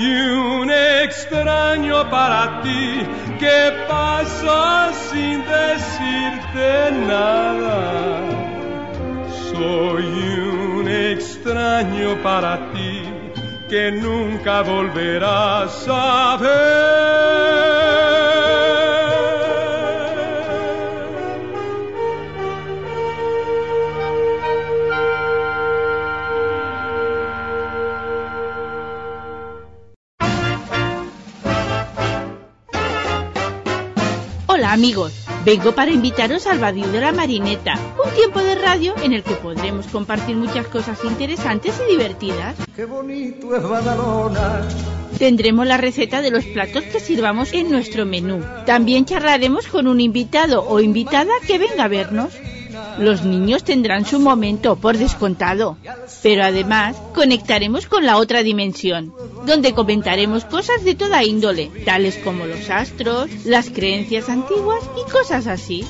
un 0.61 0.69
extraño 0.69 2.07
para 2.11 2.61
ti 2.61 2.88
que 3.39 3.59
pasa 3.88 4.91
sin 5.09 5.43
decirte 5.57 6.91
nada. 7.07 7.82
Soy 9.51 10.05
un 10.76 10.88
extraño 10.88 12.21
para 12.21 12.57
ti 12.57 12.64
que 13.68 13.91
nunca 13.91 14.61
volverás 14.61 15.86
a 15.89 16.38
ver. 16.38 17.05
Hola 34.47 34.72
amigos, 34.72 35.11
vengo 35.46 35.74
para 35.74 35.91
invitaros 35.91 36.48
al 36.48 36.58
Badiou 36.58 36.89
de 36.91 37.00
la 37.00 37.12
Marineta, 37.12 37.76
un 38.04 38.12
tiempo 38.16 38.39
de 38.39 38.56
radio 38.56 38.96
en 39.04 39.14
el 39.14 39.22
que 39.22 39.36
podremos 39.36 39.86
compartir 39.88 40.36
muchas 40.36 40.66
cosas 40.68 40.98
interesantes 41.04 41.80
y 41.86 41.91
divertidas. 41.91 42.56
Qué 42.76 42.86
bonito 42.86 43.56
es 43.56 43.62
Badalona. 43.62 44.68
Tendremos 45.20 45.68
la 45.68 45.78
receta 45.78 46.22
de 46.22 46.32
los 46.32 46.43
platos 46.46 46.84
que 46.86 47.00
sirvamos 47.00 47.54
en 47.54 47.70
nuestro 47.70 48.08
menú. 48.08 48.43
También 48.66 49.06
charlaremos 49.06 49.68
con 49.68 49.88
un 49.88 50.02
invitado 50.02 50.68
o 50.68 50.80
invitada 50.80 51.32
que 51.46 51.60
venga 51.60 51.86
a 51.86 51.89
vernos. 51.89 52.34
Los 53.00 53.26
niños 53.26 53.64
tendrán 53.64 54.06
su 54.06 54.20
momento, 54.20 54.78
por 54.78 54.98
descontado. 54.98 55.78
Pero 56.24 56.43
además, 56.43 56.96
conectaremos 57.14 57.88
con 57.88 58.06
la 58.06 58.18
otra 58.18 58.41
dimensión, 58.41 59.14
donde 59.46 59.74
comentaremos 59.74 60.46
cosas 60.46 60.84
de 60.84 60.96
toda 60.96 61.24
índole, 61.24 61.72
tales 61.86 62.18
como 62.18 62.46
los 62.46 62.70
astros, 62.70 63.30
las 63.46 63.70
creencias 63.70 64.30
antiguas 64.30 64.84
y 64.96 65.12
cosas 65.12 65.48
así. 65.48 65.86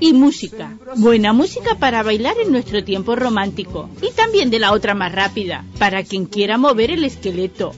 Y 0.00 0.12
música. 0.12 0.78
Buena 0.96 1.32
música 1.32 1.76
para 1.78 2.02
bailar 2.02 2.36
en 2.42 2.52
nuestro 2.52 2.82
tiempo 2.84 3.16
romántico. 3.16 3.90
Y 4.00 4.12
también 4.12 4.50
de 4.50 4.58
la 4.58 4.72
otra 4.72 4.94
más 4.94 5.12
rápida, 5.12 5.64
para 5.78 6.02
quien 6.04 6.26
quiera 6.26 6.56
mover 6.56 6.90
el 6.90 7.04
esqueleto. 7.04 7.72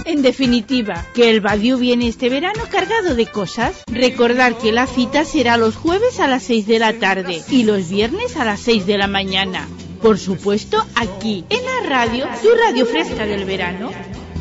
En 0.05 0.23
definitiva, 0.23 1.05
que 1.15 1.31
el 1.31 1.41
Badiou 1.41 1.81
viene 1.81 2.07
este 2.07 2.29
verano 2.29 2.63
cargado 2.71 3.17
de 3.17 3.27
cosas. 3.27 3.83
Recordar 3.89 4.57
que 4.57 4.71
la 4.71 4.87
cita 4.87 5.25
será 5.25 5.57
los 5.57 5.75
jueves 5.75 6.21
a 6.21 6.29
las 6.29 6.45
6 6.45 6.69
de 6.69 6.79
la 6.79 6.93
tarde 6.93 7.43
y 7.51 7.65
los 7.65 7.89
viernes 7.89 8.37
a 8.37 8.45
las 8.45 8.61
6 8.61 8.87
de 8.87 8.99
la 8.99 9.09
mañana. 9.09 9.67
Por 10.01 10.17
supuesto, 10.19 10.87
aquí, 10.95 11.45
en 11.51 11.65
la 11.65 11.81
radio, 11.89 12.29
tu 12.41 12.51
radio 12.55 12.87
fresca 12.87 13.27
del 13.27 13.45
verano. 13.45 13.91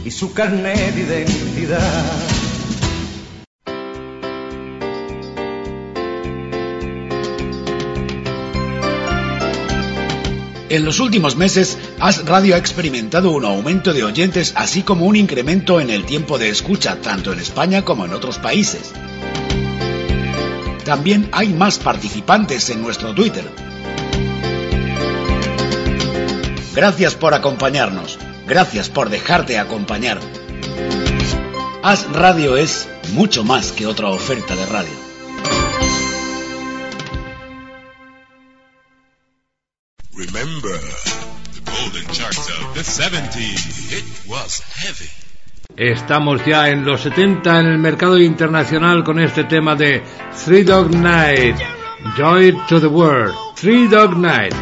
Y 0.05 0.11
su 0.11 0.33
carnet 0.33 0.93
de 0.93 1.21
identidad. 1.23 1.81
En 10.69 10.85
los 10.85 10.99
últimos 10.99 11.35
meses, 11.35 11.77
As 11.99 12.25
Radio 12.25 12.55
ha 12.55 12.57
experimentado 12.57 13.31
un 13.31 13.45
aumento 13.45 13.93
de 13.93 14.03
oyentes 14.03 14.53
así 14.55 14.83
como 14.83 15.05
un 15.05 15.15
incremento 15.15 15.79
en 15.79 15.89
el 15.89 16.05
tiempo 16.05 16.37
de 16.37 16.49
escucha 16.49 17.01
tanto 17.01 17.33
en 17.33 17.39
España 17.39 17.83
como 17.83 18.05
en 18.05 18.13
otros 18.13 18.37
países. 18.37 18.91
También 20.83 21.29
hay 21.31 21.49
más 21.53 21.79
participantes 21.79 22.69
en 22.69 22.81
nuestro 22.81 23.15
Twitter. 23.15 23.49
Gracias 26.75 27.15
por 27.15 27.33
acompañarnos. 27.33 28.19
Gracias 28.47 28.89
por 28.89 29.09
dejarte 29.09 29.57
acompañar. 29.57 30.19
As 31.81 32.09
Radio 32.11 32.57
es 32.57 32.87
mucho 33.13 33.43
más 33.43 33.71
que 33.71 33.87
otra 33.87 34.09
oferta 34.09 34.55
de 34.55 34.65
radio. 34.67 35.05
Remember 40.13 40.79
the 41.53 41.71
golden 41.71 42.05
charts 42.11 42.49
of 42.49 42.73
the 42.73 42.81
70s. 42.81 43.91
It 43.91 44.05
was 44.27 44.61
heavy. 44.75 45.09
Estamos 45.77 46.45
ya 46.45 46.69
en 46.69 46.85
los 46.85 47.01
70 47.01 47.59
en 47.59 47.65
el 47.65 47.79
mercado 47.79 48.17
internacional 48.17 49.03
con 49.03 49.19
este 49.19 49.43
tema 49.43 49.75
de 49.75 50.03
Three 50.45 50.63
Dog 50.63 50.91
Night. 50.95 51.57
Joy 52.17 52.53
to 52.69 52.79
the 52.79 52.87
World. 52.87 53.35
Three 53.55 53.87
Dog 53.87 54.15
Night. 54.17 54.53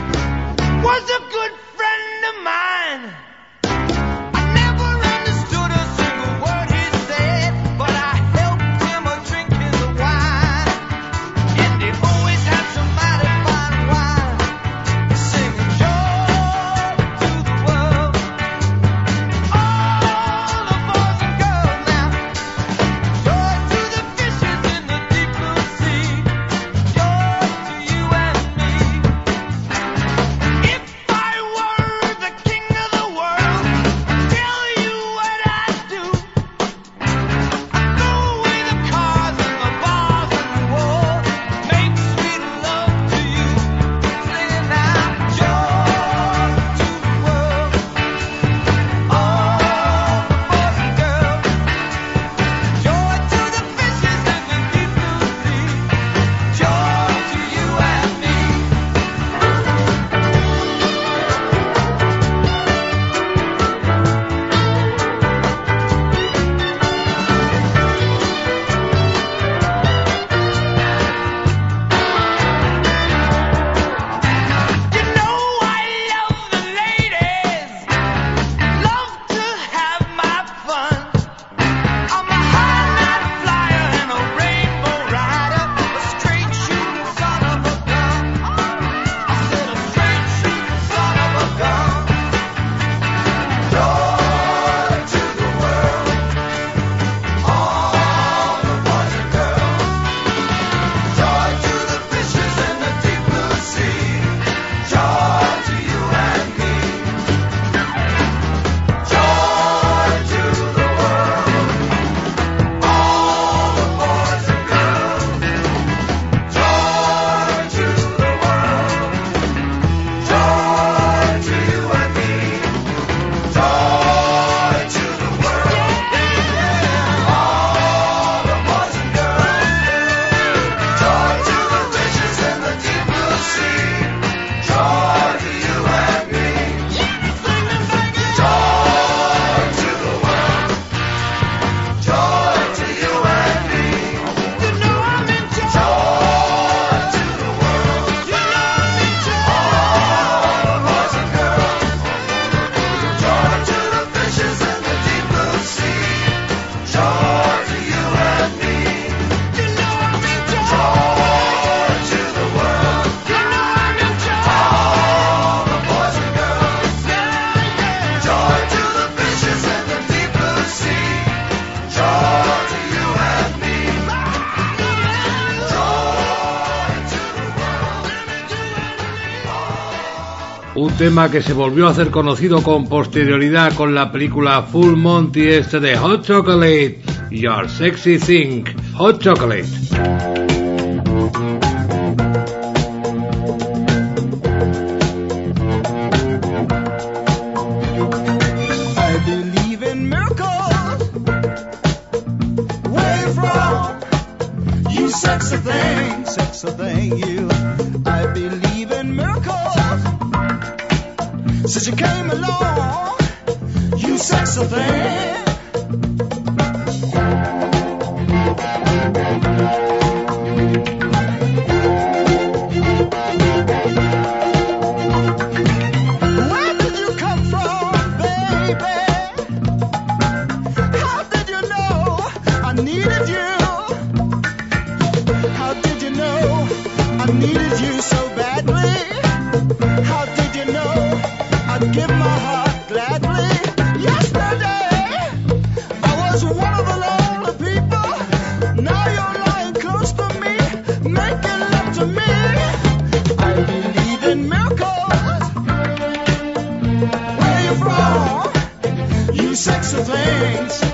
tema 180.97 181.31
que 181.31 181.41
se 181.41 181.53
volvió 181.53 181.87
a 181.87 181.91
hacer 181.91 182.09
conocido 182.11 182.61
con 182.61 182.87
posterioridad 182.87 183.73
con 183.73 183.95
la 183.95 184.11
película 184.11 184.61
Full 184.63 184.95
Monty 184.95 185.47
este 185.47 185.79
de 185.79 185.97
Hot 185.97 186.25
Chocolate, 186.25 187.01
Your 187.31 187.69
Sexy 187.69 188.17
Thing, 188.17 188.63
Hot 188.95 189.21
Chocolate. 189.21 189.82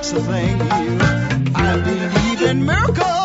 So 0.10 0.20
thank. 0.22 0.60
You, 0.60 0.98
I 1.54 1.80
believe 1.84 2.42
in 2.50 2.66
miracles. 2.66 3.19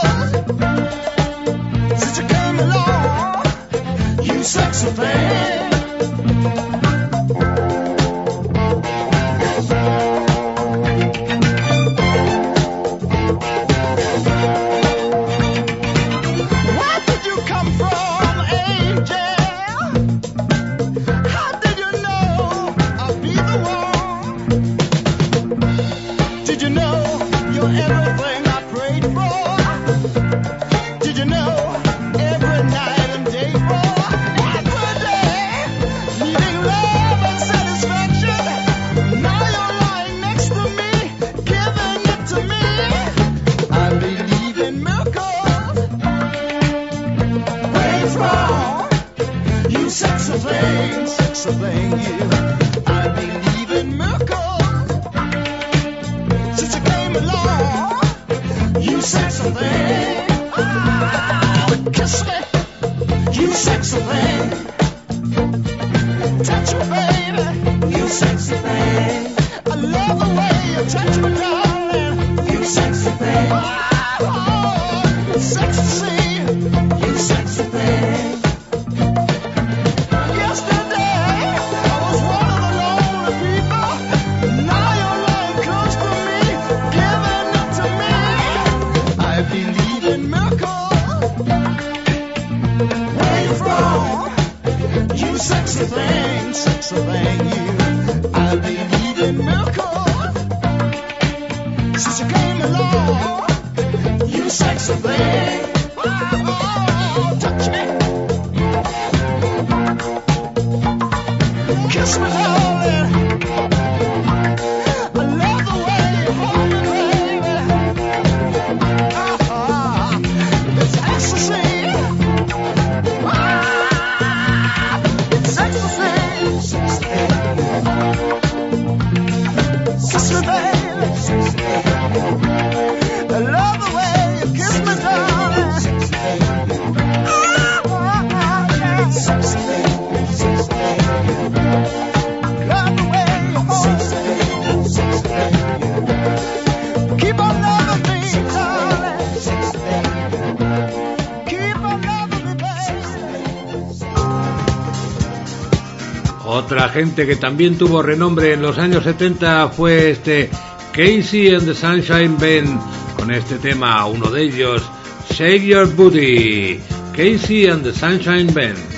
otra 156.74 156.88
gente 156.88 157.24
que 157.24 157.36
también 157.36 157.78
tuvo 157.78 158.02
renombre 158.02 158.52
en 158.52 158.60
los 158.60 158.78
años 158.78 159.04
70 159.04 159.68
fue 159.68 160.10
este 160.10 160.50
Casey 160.92 161.54
and 161.54 161.66
the 161.66 161.74
Sunshine 161.74 162.36
Band 162.36 162.80
con 163.16 163.30
este 163.30 163.58
tema, 163.58 164.04
uno 164.06 164.28
de 164.28 164.42
ellos, 164.42 164.82
Shake 165.30 165.66
Your 165.66 165.86
Booty, 165.94 166.80
Casey 167.14 167.68
and 167.68 167.84
the 167.84 167.92
Sunshine 167.92 168.52
Band. 168.52 168.93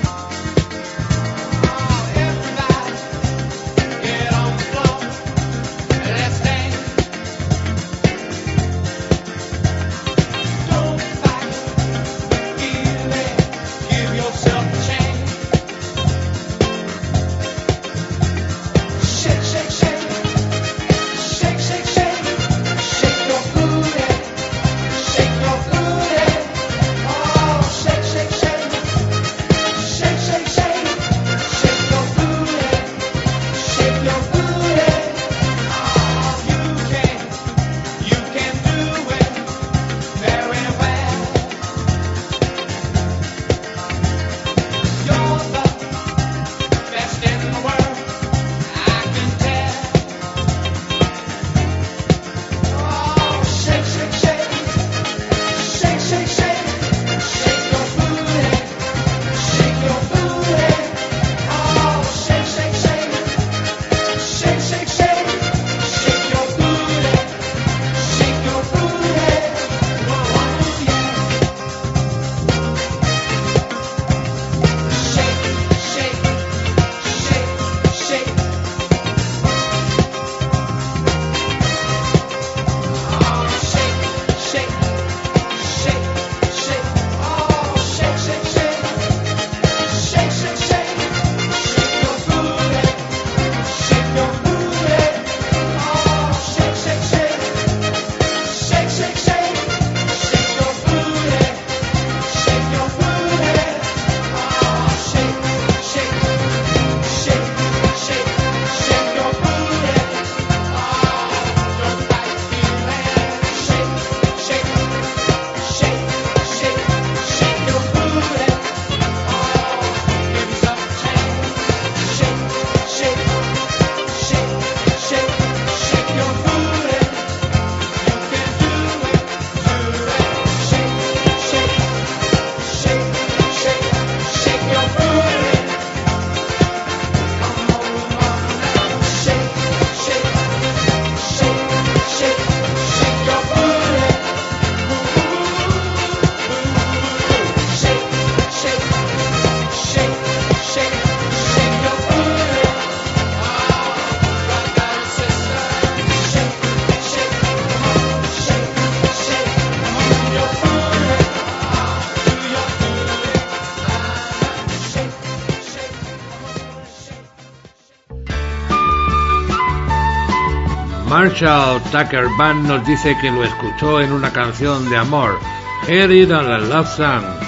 Marshall 171.26 171.80
Tucker 171.90 172.28
Band 172.38 172.68
nos 172.68 172.86
dice 172.86 173.16
que 173.20 173.32
lo 173.32 173.42
escuchó 173.42 174.00
en 174.00 174.12
una 174.12 174.32
canción 174.32 174.88
de 174.88 174.96
amor, 174.96 175.40
Head 175.88 176.10
It 176.10 176.30
on 176.30 176.46
a 176.48 176.58
Love 176.58 176.86
Song. 176.86 177.45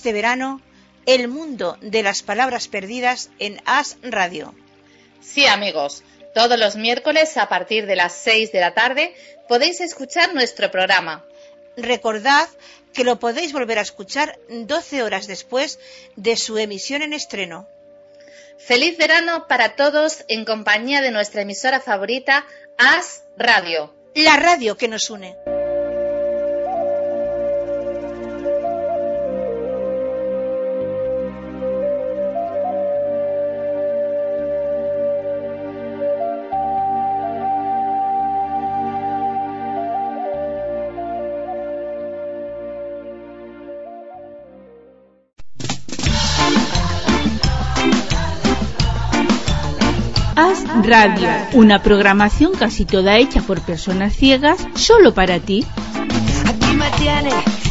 Este 0.00 0.14
verano 0.14 0.62
el 1.04 1.28
mundo 1.28 1.76
de 1.82 2.02
las 2.02 2.22
palabras 2.22 2.68
perdidas 2.68 3.28
en 3.38 3.60
As 3.66 3.98
Radio. 4.00 4.54
Sí, 5.20 5.44
amigos, 5.44 6.02
todos 6.34 6.58
los 6.58 6.76
miércoles 6.76 7.36
a 7.36 7.50
partir 7.50 7.84
de 7.84 7.96
las 7.96 8.14
6 8.14 8.50
de 8.50 8.60
la 8.60 8.72
tarde 8.72 9.14
podéis 9.46 9.82
escuchar 9.82 10.32
nuestro 10.32 10.70
programa. 10.70 11.22
Recordad 11.76 12.48
que 12.94 13.04
lo 13.04 13.18
podéis 13.18 13.52
volver 13.52 13.78
a 13.78 13.82
escuchar 13.82 14.38
12 14.48 15.02
horas 15.02 15.26
después 15.26 15.78
de 16.16 16.38
su 16.38 16.56
emisión 16.56 17.02
en 17.02 17.12
estreno. 17.12 17.68
Feliz 18.56 18.96
verano 18.96 19.48
para 19.48 19.76
todos 19.76 20.24
en 20.28 20.46
compañía 20.46 21.02
de 21.02 21.10
nuestra 21.10 21.42
emisora 21.42 21.80
favorita, 21.80 22.46
As 22.78 23.24
Radio. 23.36 23.94
La 24.14 24.36
radio 24.36 24.78
que 24.78 24.88
nos 24.88 25.10
une. 25.10 25.36
Radio, 50.82 51.28
una 51.52 51.82
programación 51.82 52.52
casi 52.52 52.84
toda 52.84 53.18
hecha 53.18 53.40
por 53.42 53.60
personas 53.60 54.14
ciegas 54.14 54.66
solo 54.74 55.14
para 55.14 55.38
ti. 55.38 55.66
Aquí 56.46 56.74
me 56.74 56.86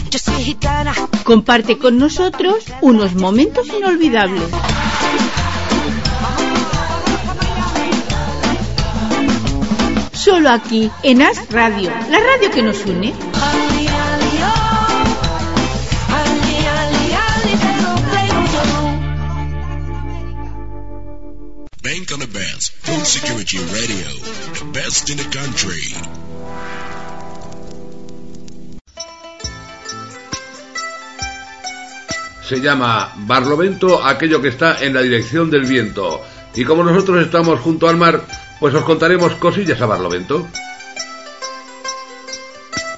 yo 0.09 0.17
soy 0.17 0.43
gitana. 0.43 0.93
Comparte 1.23 1.77
con 1.77 1.97
nosotros 1.97 2.65
unos 2.81 3.13
momentos 3.15 3.67
inolvidables. 3.67 4.43
Solo 10.13 10.49
aquí, 10.49 10.91
en 11.03 11.21
As 11.21 11.49
Radio, 11.51 11.91
la 12.09 12.19
radio 12.19 12.51
que 12.51 12.61
nos 12.61 12.85
une. 12.85 13.13
Security 23.09 23.57
Radio, 23.57 24.05
the 24.53 24.65
best 24.71 25.09
in 25.09 25.17
the 25.17 25.23
country. 25.35 25.95
Se 32.47 32.61
llama 32.61 33.11
Barlovento 33.25 34.05
aquello 34.05 34.39
que 34.43 34.49
está 34.49 34.83
en 34.83 34.93
la 34.93 35.01
dirección 35.01 35.49
del 35.49 35.65
viento. 35.65 36.21
Y 36.53 36.63
como 36.63 36.83
nosotros 36.83 37.25
estamos 37.25 37.59
junto 37.61 37.89
al 37.89 37.97
mar, 37.97 38.21
pues 38.59 38.75
os 38.75 38.83
contaremos 38.83 39.33
cosillas 39.37 39.81
a 39.81 39.87
Barlovento. 39.87 40.47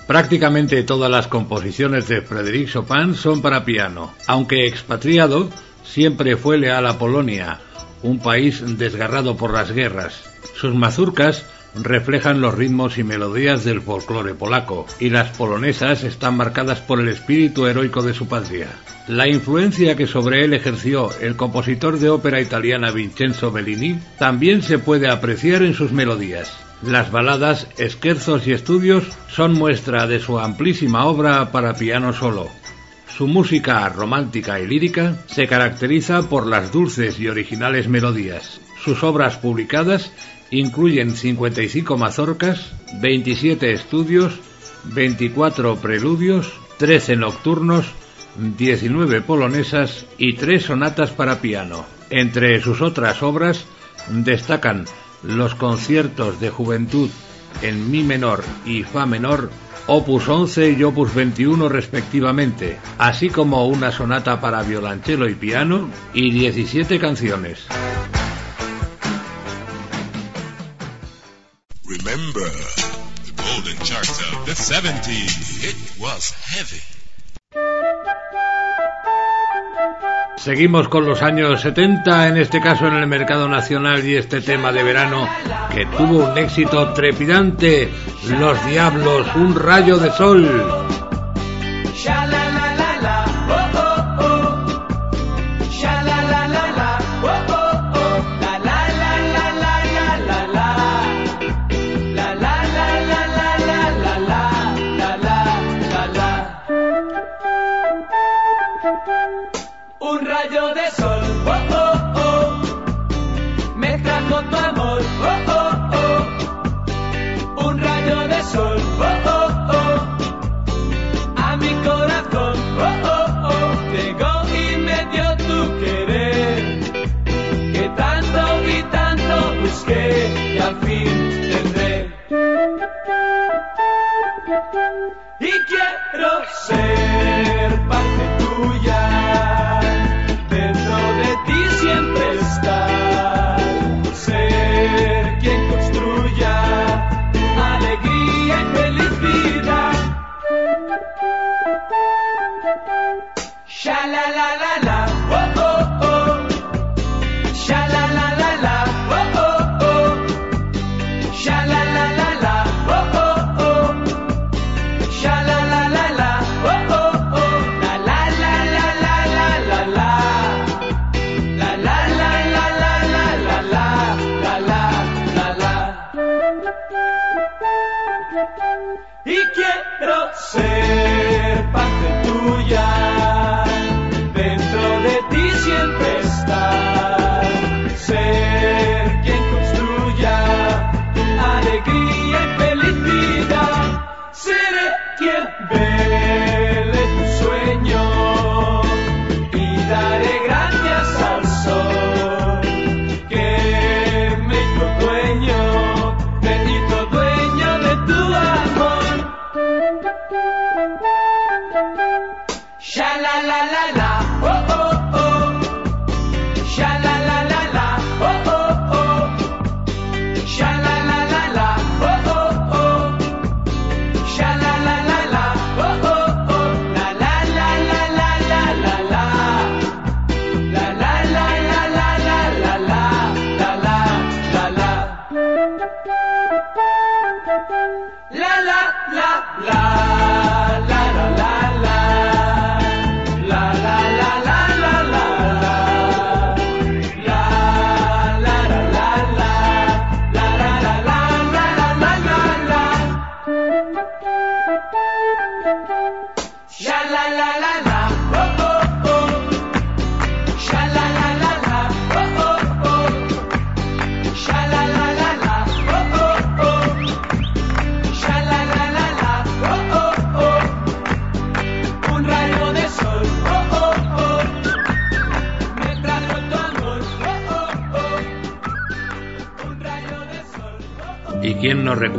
Prácticamente 0.07 0.83
todas 0.83 1.09
las 1.09 1.27
composiciones 1.27 2.09
de 2.09 2.21
Frédéric 2.21 2.67
Chopin 2.67 3.15
son 3.15 3.41
para 3.41 3.63
piano. 3.63 4.13
Aunque 4.27 4.67
expatriado, 4.67 5.49
siempre 5.85 6.35
fue 6.35 6.57
leal 6.57 6.85
a 6.85 6.97
Polonia, 6.97 7.61
un 8.03 8.19
país 8.19 8.63
desgarrado 8.77 9.37
por 9.37 9.53
las 9.53 9.71
guerras. 9.71 10.23
Sus 10.55 10.73
mazurcas 10.75 11.45
reflejan 11.75 12.41
los 12.41 12.55
ritmos 12.55 12.97
y 12.97 13.03
melodías 13.03 13.63
del 13.63 13.81
folclore 13.81 14.33
polaco, 14.33 14.85
y 14.99 15.09
las 15.09 15.29
polonesas 15.29 16.03
están 16.03 16.35
marcadas 16.35 16.79
por 16.79 16.99
el 16.99 17.07
espíritu 17.07 17.65
heroico 17.65 18.01
de 18.01 18.13
su 18.13 18.27
patria. 18.27 18.67
La 19.07 19.27
influencia 19.27 19.95
que 19.95 20.07
sobre 20.07 20.43
él 20.43 20.53
ejerció 20.53 21.09
el 21.21 21.35
compositor 21.35 21.99
de 21.99 22.09
ópera 22.09 22.41
italiana 22.41 22.91
Vincenzo 22.91 23.51
Bellini 23.51 23.99
también 24.19 24.61
se 24.61 24.79
puede 24.79 25.09
apreciar 25.09 25.63
en 25.63 25.73
sus 25.73 25.91
melodías. 25.91 26.51
Las 26.81 27.11
baladas, 27.11 27.67
scherzos 27.79 28.47
y 28.47 28.53
estudios 28.53 29.03
son 29.29 29.53
muestra 29.53 30.07
de 30.07 30.19
su 30.19 30.39
amplísima 30.39 31.05
obra 31.05 31.51
para 31.51 31.75
piano 31.75 32.11
solo. 32.11 32.49
Su 33.21 33.27
música 33.27 33.87
romántica 33.87 34.59
y 34.59 34.65
lírica 34.65 35.15
se 35.27 35.45
caracteriza 35.45 36.27
por 36.27 36.47
las 36.47 36.71
dulces 36.71 37.19
y 37.19 37.27
originales 37.27 37.87
melodías. 37.87 38.59
Sus 38.83 39.03
obras 39.03 39.37
publicadas 39.37 40.11
incluyen 40.49 41.15
55 41.15 41.97
mazorcas, 41.97 42.71
27 42.99 43.73
estudios, 43.73 44.39
24 44.85 45.75
preludios, 45.75 46.51
13 46.79 47.15
nocturnos, 47.15 47.85
19 48.57 49.21
polonesas 49.21 50.07
y 50.17 50.33
3 50.33 50.63
sonatas 50.63 51.11
para 51.11 51.41
piano. 51.41 51.85
Entre 52.09 52.59
sus 52.59 52.81
otras 52.81 53.21
obras 53.21 53.67
destacan 54.09 54.85
los 55.21 55.53
conciertos 55.53 56.39
de 56.39 56.49
juventud 56.49 57.11
en 57.61 57.91
mi 57.91 58.03
menor 58.03 58.43
y 58.65 58.83
fa 58.83 59.05
menor, 59.05 59.51
opus 59.87 60.27
11 60.27 60.71
y 60.71 60.83
opus 60.83 61.13
21 61.13 61.69
respectivamente, 61.69 62.79
así 62.97 63.29
como 63.29 63.67
una 63.67 63.91
sonata 63.91 64.39
para 64.39 64.63
violonchelo 64.63 65.29
y 65.29 65.35
piano 65.35 65.89
y 66.13 66.31
17 66.31 66.99
canciones. 66.99 67.65
Remember 71.85 72.49
the 73.25 73.33
golden 73.43 73.77
charter 73.83 74.37
of 74.37 74.45
the 74.45 74.53
70s. 74.53 75.63
It 75.63 75.99
was 75.99 76.31
heavy. 76.31 77.00
Seguimos 80.43 80.87
con 80.89 81.05
los 81.05 81.21
años 81.21 81.61
70, 81.61 82.29
en 82.29 82.37
este 82.37 82.59
caso 82.59 82.87
en 82.87 82.95
el 82.95 83.05
mercado 83.05 83.47
nacional 83.47 84.03
y 84.03 84.15
este 84.15 84.41
tema 84.41 84.71
de 84.71 84.81
verano 84.81 85.29
que 85.71 85.85
tuvo 85.85 86.31
un 86.31 86.35
éxito 86.35 86.91
trepidante, 86.93 87.91
Los 88.39 88.65
Diablos, 88.65 89.27
un 89.35 89.53
rayo 89.53 89.99
de 89.99 90.09
sol. 90.09 91.00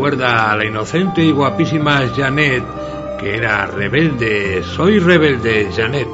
recuerda 0.02 0.50
a 0.50 0.56
la 0.56 0.64
inocente 0.64 1.22
y 1.22 1.30
guapísima 1.30 2.02
Janet, 2.12 2.64
que 3.20 3.36
era 3.36 3.66
rebelde. 3.66 4.60
Soy 4.64 4.98
rebelde, 4.98 5.70
Janet. 5.72 6.11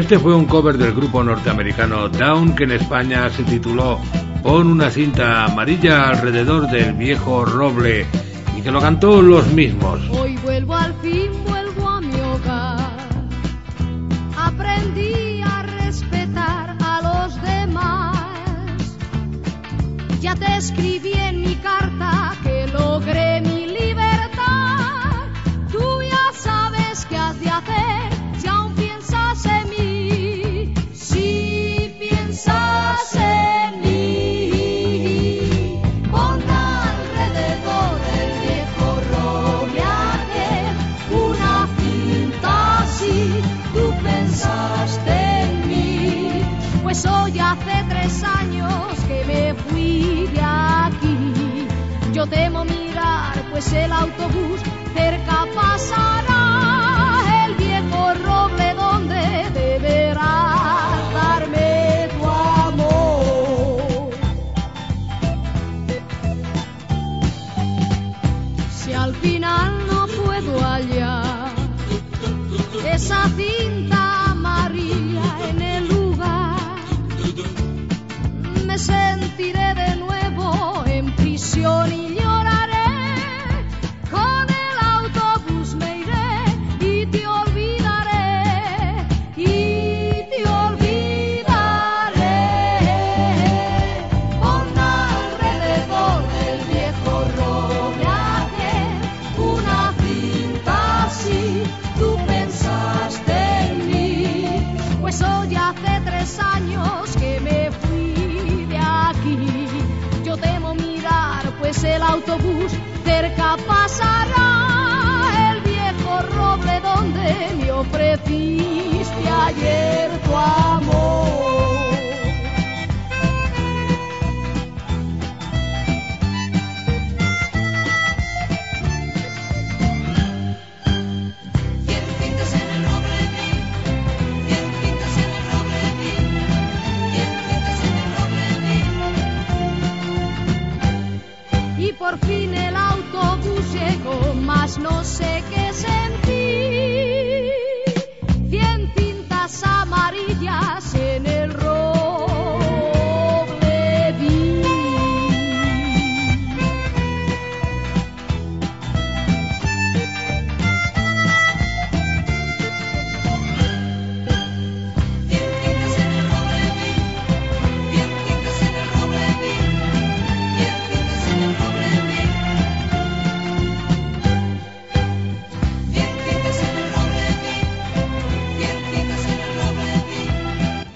Este 0.00 0.18
fue 0.18 0.34
un 0.34 0.46
cover 0.46 0.78
del 0.78 0.94
grupo 0.94 1.22
norteamericano 1.22 2.08
Down 2.08 2.54
que 2.56 2.64
en 2.64 2.72
España 2.72 3.28
se 3.28 3.44
tituló 3.44 4.00
Pon 4.42 4.68
una 4.68 4.90
cinta 4.90 5.44
amarilla 5.44 6.08
alrededor 6.08 6.70
del 6.70 6.94
viejo 6.94 7.44
roble 7.44 8.06
y 8.56 8.62
que 8.62 8.70
lo 8.70 8.80
cantó 8.80 9.20
los 9.20 9.46
mismos. 9.48 10.00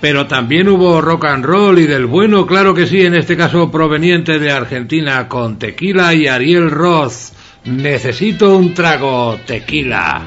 Pero 0.04 0.26
también 0.26 0.68
hubo 0.68 1.00
rock 1.00 1.24
and 1.24 1.46
roll 1.46 1.78
y 1.78 1.86
del 1.86 2.04
bueno, 2.04 2.46
claro 2.46 2.74
que 2.74 2.86
sí, 2.86 3.00
en 3.06 3.14
este 3.14 3.38
caso 3.38 3.70
proveniente 3.70 4.38
de 4.38 4.50
Argentina 4.50 5.28
con 5.28 5.58
Tequila 5.58 6.12
y 6.12 6.26
Ariel 6.26 6.70
Roth. 6.70 7.32
Necesito 7.64 8.54
un 8.54 8.74
trago, 8.74 9.38
tequila. 9.46 10.26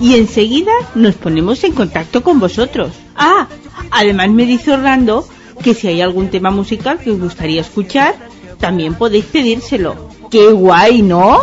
y 0.00 0.14
enseguida 0.14 0.70
nos 0.94 1.16
ponemos 1.16 1.64
en 1.64 1.72
contacto 1.72 2.22
con 2.22 2.38
vosotros. 2.38 2.92
Ah, 3.16 3.48
además 3.90 4.30
me 4.30 4.46
dice 4.46 4.74
Orlando 4.74 5.26
que 5.60 5.74
si 5.74 5.88
hay 5.88 6.02
algún 6.02 6.28
tema 6.28 6.52
musical 6.52 7.00
que 7.00 7.10
os 7.10 7.18
gustaría 7.18 7.62
escuchar, 7.62 8.14
también 8.60 8.94
podéis 8.94 9.24
pedírselo. 9.24 9.96
¡Qué 10.30 10.52
guay, 10.52 11.02
¿no? 11.02 11.40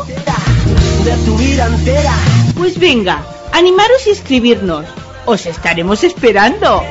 Pues 2.55 2.79
venga, 2.79 3.25
animaros 3.57 4.05
y 4.05 4.11
escribirnos. 4.11 4.85
Os 5.25 5.47
estaremos 5.47 6.03
esperando. 6.03 6.83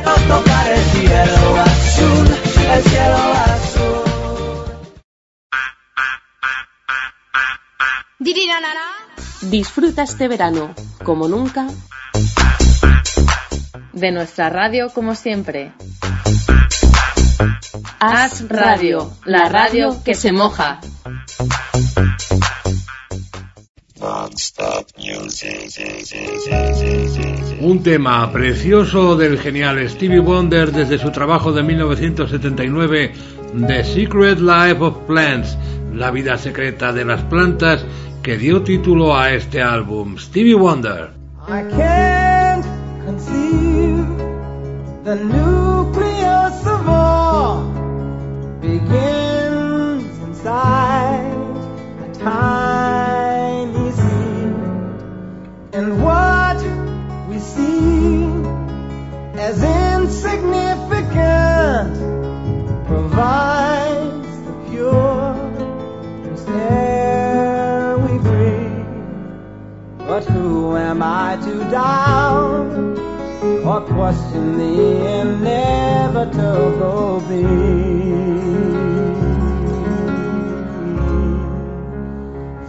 Disfruta 9.43 10.02
este 10.02 10.26
verano, 10.26 10.74
como 11.05 11.28
nunca, 11.28 11.68
de 13.93 14.10
nuestra 14.10 14.51
radio 14.51 14.90
como 14.93 15.14
siempre. 15.14 15.72
Haz 18.01 18.48
Radio, 18.48 19.12
la 19.24 19.48
radio 19.48 20.02
que 20.05 20.14
se 20.14 20.32
moja. 20.32 20.80
Un 27.60 27.82
tema 27.82 28.31
precioso 28.32 29.16
del 29.16 29.39
genial 29.39 29.89
Stevie 29.89 30.20
Wonder 30.20 30.73
desde 30.73 30.98
su 30.98 31.10
trabajo 31.10 31.52
de 31.52 31.62
1979, 31.62 33.12
The 33.66 33.85
Secret 33.85 34.39
Life 34.39 34.78
of 34.81 34.97
Plants, 35.06 35.56
la 35.93 36.10
vida 36.10 36.39
secreta 36.39 36.93
de 36.93 37.05
las 37.05 37.23
plantas, 37.23 37.85
que 38.23 38.36
dio 38.36 38.62
título 38.62 39.16
a 39.16 39.32
este 39.32 39.62
álbum, 39.62 40.18
Stevie 40.18 40.55
Wonder. 40.55 41.10
I 41.48 41.62
can't 41.77 42.66
conceive 43.05 44.05
the 45.05 45.14
nucleus 45.14 46.66
of 46.66 46.89
all 46.89 47.62
begins 48.60 50.18
inside 50.24 51.31
a 52.02 52.14
tiny 52.18 52.65
But 70.16 70.24
who 70.24 70.76
am 70.78 71.02
I 71.02 71.36
to 71.44 71.59
doubt 71.70 72.72
or 73.66 73.80
question 73.82 74.56
the 74.56 75.20
inevitable 75.20 77.20
be? 77.28 77.43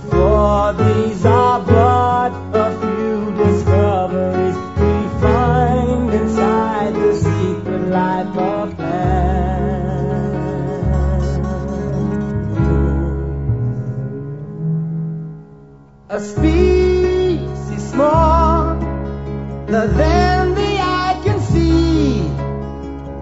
For 0.10 0.74
these 0.74 1.26
are 1.26 1.62
but 1.62 2.34
a 2.54 2.72
few 2.82 3.32
discoveries 3.46 4.58
we 4.82 5.08
find 5.22 6.14
inside 6.14 6.96
the 6.96 7.14
secret 7.16 7.88
life 7.88 8.38
of 8.38 8.78
man. 8.78 9.08
A 16.10 16.20
smaller 16.20 16.87
than 19.86 20.56
the 20.56 20.80
eye 20.80 21.20
can 21.24 21.40
see, 21.40 22.22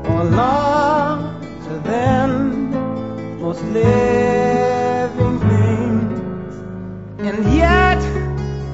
or 0.09 0.23
larger 0.23 1.79
than 1.83 2.71
most 3.41 3.61
living 3.65 5.39
things, 5.49 6.55
and 7.19 7.43
yet 7.53 8.01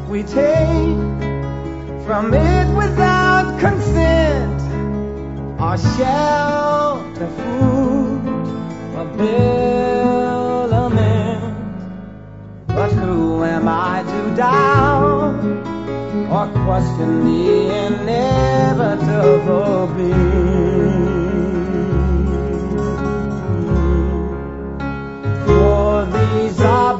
we 0.09 0.21
take 0.21 0.99
from 2.05 2.33
it 2.33 2.67
without 2.75 3.59
consent 3.59 4.61
our 5.59 5.77
shelter, 5.77 7.27
food, 7.37 8.21
ability. 8.95 10.21
But 12.67 12.91
who 12.91 13.43
am 13.43 13.67
I 13.67 14.03
to 14.03 14.35
doubt 14.35 15.10
or 16.31 16.47
question 16.65 17.25
the 17.25 17.41
inevitable 17.87 19.87
be? 19.95 20.11
For 25.45 26.05
these 26.05 26.59
are 26.61 26.97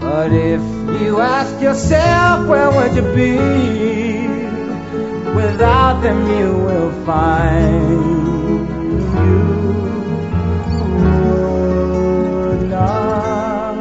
But 0.00 0.32
if 0.32 0.60
you 1.00 1.20
ask 1.20 1.60
yourself 1.62 2.46
where 2.46 2.70
would 2.70 2.94
you 2.96 3.02
be? 3.14 3.36
Without 5.34 6.00
them 6.02 6.26
you 6.38 6.52
will 6.66 6.92
find 7.04 7.90
you. 9.14 9.40
Would 12.46 12.68
not. 12.68 13.74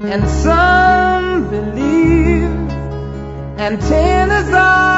And 0.00 0.28
some 0.28 1.50
believe 1.50 2.50
antennas 3.58 4.52
are 4.52 4.97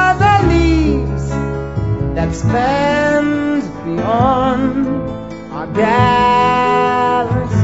that 2.15 2.35
spans 2.35 3.65
beyond 3.85 4.87
our 5.53 5.67
galaxy. 5.67 7.61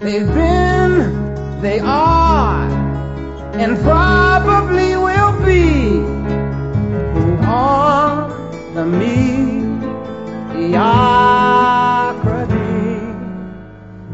They've 0.00 0.26
been, 0.26 1.60
they 1.60 1.80
are, 1.80 2.66
and 3.54 3.76
probably 3.80 4.96
will 4.96 5.32
be 5.44 6.00
who 7.12 7.36
are 7.44 8.30
the 8.72 8.86
mediocrity. 8.86 9.28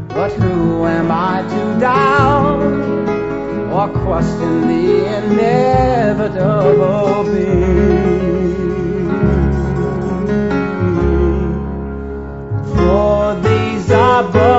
But 0.09 0.33
who 0.33 0.85
am 0.85 1.11
I 1.11 1.43
to 1.43 1.79
doubt 1.79 2.61
or 3.71 3.87
question 4.03 4.67
the 4.67 5.05
inevitable 5.17 7.23
be? 7.23 7.94
Sabbath. 13.87 14.54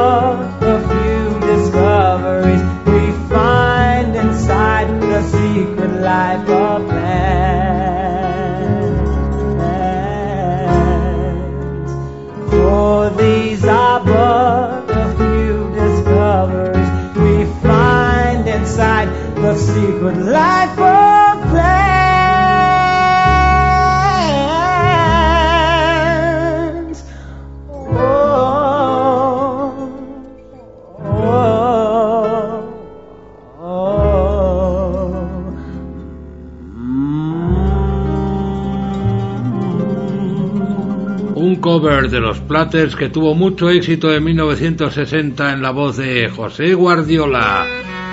Platters 42.46 42.94
que 42.94 43.08
tuvo 43.08 43.34
mucho 43.34 43.68
éxito 43.68 44.12
en 44.12 44.22
1960 44.22 45.52
en 45.52 45.62
la 45.62 45.70
voz 45.72 45.96
de 45.96 46.28
José 46.28 46.74
Guardiola. 46.74 47.66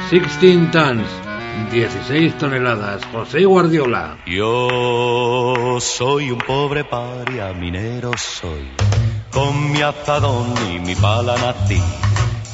16 0.10 0.72
tons, 0.72 1.08
16 1.72 2.38
toneladas. 2.38 3.02
José 3.12 3.46
Guardiola. 3.46 4.18
Yo 4.26 5.78
soy 5.80 6.32
un 6.32 6.40
pobre 6.40 6.84
paria, 6.84 7.54
minero 7.54 8.12
soy. 8.18 8.70
Con 9.32 9.72
mi 9.72 9.82
azadón 9.82 10.54
y 10.74 10.80
mi 10.80 10.96
pala 10.96 11.36
nací. 11.38 11.82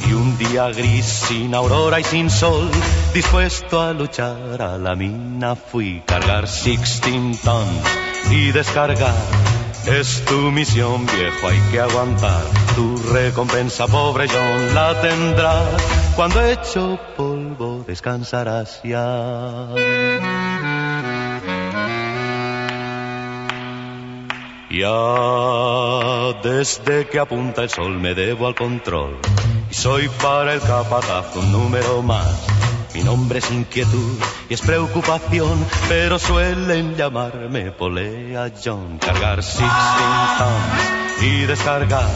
Y 0.10 0.14
un 0.14 0.38
día 0.38 0.70
gris, 0.72 1.06
sin 1.06 1.56
aurora 1.56 2.00
y 2.00 2.04
sin 2.04 2.30
sol, 2.30 2.70
dispuesto 3.14 3.82
a 3.82 3.94
luchar 3.94 4.62
a 4.62 4.78
la 4.78 4.96
mina 4.96 5.56
fui. 5.56 6.04
Cargar 6.06 6.46
16 6.46 7.42
tons 7.42 8.32
y 8.32 8.52
descargar. 8.52 9.49
Es 9.86 10.24
tu 10.26 10.52
misión, 10.52 11.06
viejo, 11.06 11.48
hay 11.48 11.60
que 11.72 11.80
aguantar. 11.80 12.44
Tu 12.76 12.98
recompensa, 13.12 13.88
pobre 13.88 14.28
John, 14.28 14.76
la 14.76 15.00
tendrás. 15.02 15.82
Cuando 16.16 16.44
hecho 16.44 17.00
polvo, 17.16 17.84
descansarás 17.88 18.82
ya. 18.84 19.70
Ya 24.70 26.40
desde 26.44 27.08
que 27.08 27.20
apunta 27.20 27.64
el 27.64 27.70
sol 27.70 28.00
me 28.00 28.14
debo 28.14 28.46
al 28.46 28.54
control 28.54 29.18
y 29.72 29.74
soy 29.74 30.08
para 30.22 30.54
el 30.54 30.62
capataz 30.62 31.36
un 31.36 31.52
número 31.52 32.04
más. 32.04 32.69
Mi 32.94 33.04
nombre 33.04 33.40
es 33.40 33.52
inquietud 33.52 34.18
y 34.50 34.54
es 34.54 34.62
preocupación, 34.62 35.66
pero 35.88 36.18
suelen 36.18 36.96
llamarme 36.96 37.72
Polea 37.72 38.52
John. 38.64 38.98
Cargar 38.98 39.38
16 39.38 39.62
tons 40.38 41.24
y 41.24 41.46
descargar 41.46 42.10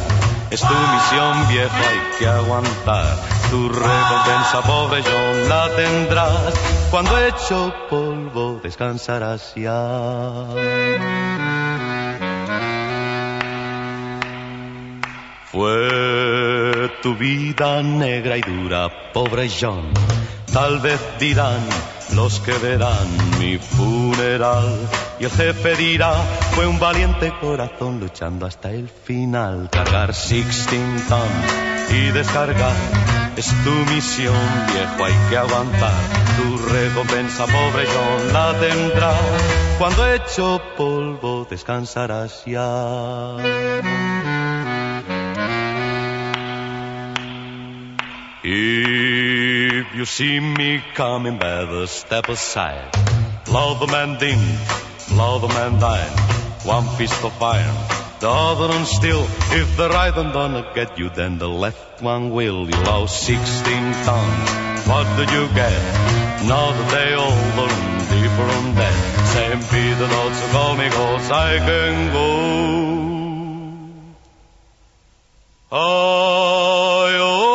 es 0.54 0.62
tu 0.62 0.68
misión, 0.68 1.48
viejo, 1.48 1.76
hay 1.76 2.20
que 2.20 2.28
aguantar. 2.28 3.18
Tu 3.50 3.70
recompensa, 3.70 4.62
pobre 4.62 5.02
John, 5.02 5.50
la 5.50 5.68
tendrás. 5.76 6.54
Cuando 6.92 7.18
hecho 7.18 7.74
polvo, 7.90 8.60
descansarás 8.62 9.54
ya. 9.56 10.46
Fue 15.52 16.92
tu 17.02 17.16
vida 17.16 17.82
negra 17.82 18.38
y 18.38 18.42
dura, 18.42 19.12
pobre 19.12 19.50
John. 19.50 19.92
Tal 20.54 20.80
vez 20.80 21.02
dirán 21.20 21.60
los 22.14 22.40
que 22.40 22.54
verán 22.54 23.08
mi 23.40 23.58
funeral. 23.58 24.78
Y 25.20 25.26
el 25.26 25.32
jefe 25.32 25.76
dirá, 25.76 26.14
fue 26.54 26.68
un 26.68 26.80
valiente 26.80 27.34
corazón 27.42 28.00
luchando 28.00 28.46
hasta 28.46 28.70
el 28.70 28.88
final. 28.88 29.70
Cargar 29.72 30.14
16 30.14 31.08
tons 31.10 31.64
y 31.90 32.12
descargar 32.12 32.76
es 33.36 33.48
tu 33.64 33.72
misión, 33.92 34.36
viejo, 34.72 35.06
hay 35.06 35.30
que 35.30 35.38
aguantar. 35.38 35.94
Tu 36.38 36.58
recompensa, 36.70 37.46
pobre 37.46 37.88
John, 37.88 38.34
la 38.34 38.54
tendrás. 38.60 39.18
Cuando 39.80 40.14
hecho 40.14 40.62
polvo 40.78 41.48
descansarás 41.50 42.44
ya. 42.46 43.38
If 49.84 49.96
you 49.96 50.06
see 50.06 50.40
me 50.40 50.82
coming, 50.96 51.38
better 51.40 51.86
step 51.88 52.30
aside. 52.30 52.90
Love 53.50 53.86
man 53.92 54.18
ding, 54.18 54.40
love 55.12 55.44
man 55.50 55.78
dine. 55.78 56.16
One 56.64 56.88
fist 56.96 57.22
of 57.26 57.44
iron, 57.44 57.76
the 58.22 58.30
other 58.30 58.70
one 58.70 58.86
steel. 58.86 59.24
If 59.60 59.76
the 59.76 59.90
right 59.90 60.16
one 60.16 60.32
gonna 60.32 60.72
get 60.74 60.98
you, 60.98 61.10
then 61.10 61.38
the 61.38 61.50
left 61.50 62.02
one 62.02 62.30
will. 62.30 62.70
You 62.70 62.78
lost 62.92 63.24
16 63.24 63.94
tons. 64.08 64.88
What 64.88 65.06
did 65.18 65.30
you 65.36 65.46
get? 65.54 65.82
Another 66.44 66.86
day 66.96 67.14
older 67.16 67.70
and 67.76 68.00
deeper 68.14 68.48
on 68.58 68.76
dead. 68.76 68.98
St. 69.34 69.62
Peter 69.70 70.08
not 70.08 70.34
so 70.40 70.46
call 70.54 70.76
me 70.78 70.90
cause 70.90 71.30
I 71.30 71.58
can 71.60 72.14
go. 72.14 72.28
I 75.72 75.76
oh, 75.76 77.18
oh, 77.20 77.50
oh. 77.50 77.53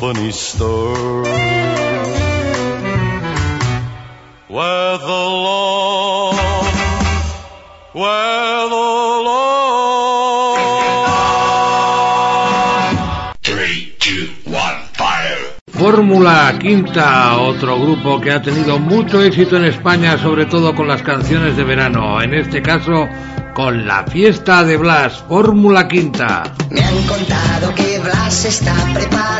Company 0.00 0.32
store 0.32 1.24
where 4.48 4.96
the 4.96 5.24
where 7.92 8.68
the 8.68 8.86
Lord. 9.28 10.60
Three, 13.42 13.94
two, 13.98 14.28
one, 14.46 14.80
fire. 14.94 15.36
Fórmula 15.68 16.58
Quinta, 16.58 17.36
otro 17.38 17.78
grupo 17.78 18.20
que 18.22 18.30
ha 18.32 18.40
tenido 18.40 18.78
mucho 18.78 19.22
éxito 19.22 19.58
en 19.58 19.66
España, 19.66 20.16
sobre 20.16 20.46
todo 20.46 20.74
con 20.74 20.88
las 20.88 21.02
canciones 21.02 21.58
de 21.58 21.64
verano, 21.64 22.22
en 22.22 22.32
este 22.32 22.62
caso 22.62 23.06
con 23.54 23.86
la 23.86 24.04
fiesta 24.04 24.64
de 24.64 24.78
Blas, 24.78 25.22
Fórmula 25.28 25.86
Quinta. 25.88 26.44
Me 26.70 26.82
han 26.82 27.02
contado 27.02 27.74
que 27.74 27.98
Blas 27.98 28.46
está 28.46 28.74
preparando 28.94 29.39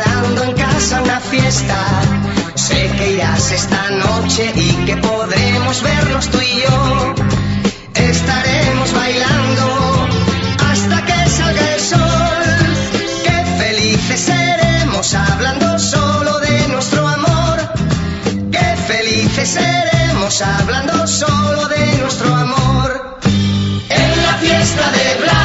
Sé 1.51 2.89
que 2.97 3.11
irás 3.11 3.51
esta 3.51 3.89
noche 3.89 4.53
y 4.55 4.71
que 4.85 4.95
podremos 4.95 5.83
vernos 5.83 6.29
tú 6.29 6.39
y 6.39 6.61
yo. 6.61 7.15
Estaremos 7.93 8.93
bailando 8.93 10.07
hasta 10.69 11.05
que 11.05 11.29
salga 11.29 11.73
el 11.73 11.81
sol. 11.81 12.43
Qué 13.25 13.63
felices 13.63 14.21
seremos 14.21 15.13
hablando 15.13 15.77
solo 15.77 16.39
de 16.39 16.67
nuestro 16.69 17.05
amor. 17.05 17.57
Qué 18.49 18.75
felices 18.87 19.49
seremos 19.49 20.41
hablando 20.41 21.05
solo 21.05 21.67
de 21.67 21.97
nuestro 21.97 22.33
amor. 22.33 23.19
En 23.89 24.23
la 24.23 24.33
fiesta 24.35 24.89
de 24.91 25.21
Blas, 25.21 25.40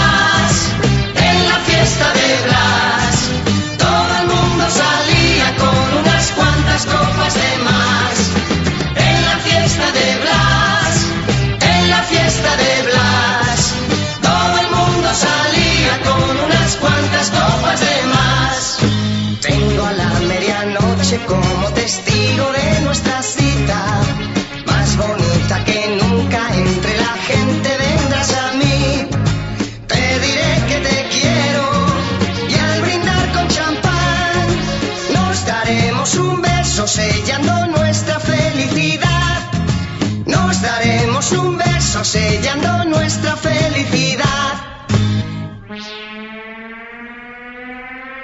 felicidad. 43.36 44.54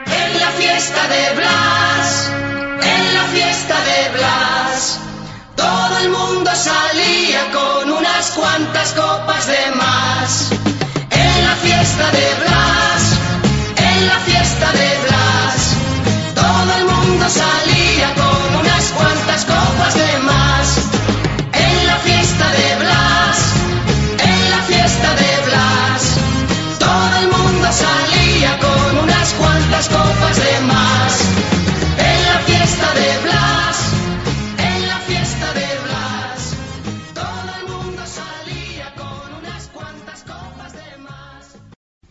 En 0.06 0.40
la 0.40 0.50
fiesta 0.50 1.08
de 1.08 1.34
Blas, 1.36 2.30
en 2.82 3.14
la 3.14 3.24
fiesta 3.34 3.76
de 3.90 4.10
Blas, 4.16 4.98
todo 5.56 5.98
el 5.98 6.08
mundo 6.10 6.50
salía 6.54 7.50
con 7.52 7.90
unas 7.90 8.30
cuantas 8.30 8.92
copas 8.92 9.46
de 9.46 9.70
más. 9.76 10.50
En 11.10 11.44
la 11.44 11.56
fiesta 11.56 12.10
de 12.10 12.34
Blas, 12.42 13.02
en 13.76 14.06
la 14.06 14.18
fiesta 14.20 14.72
de 14.72 14.91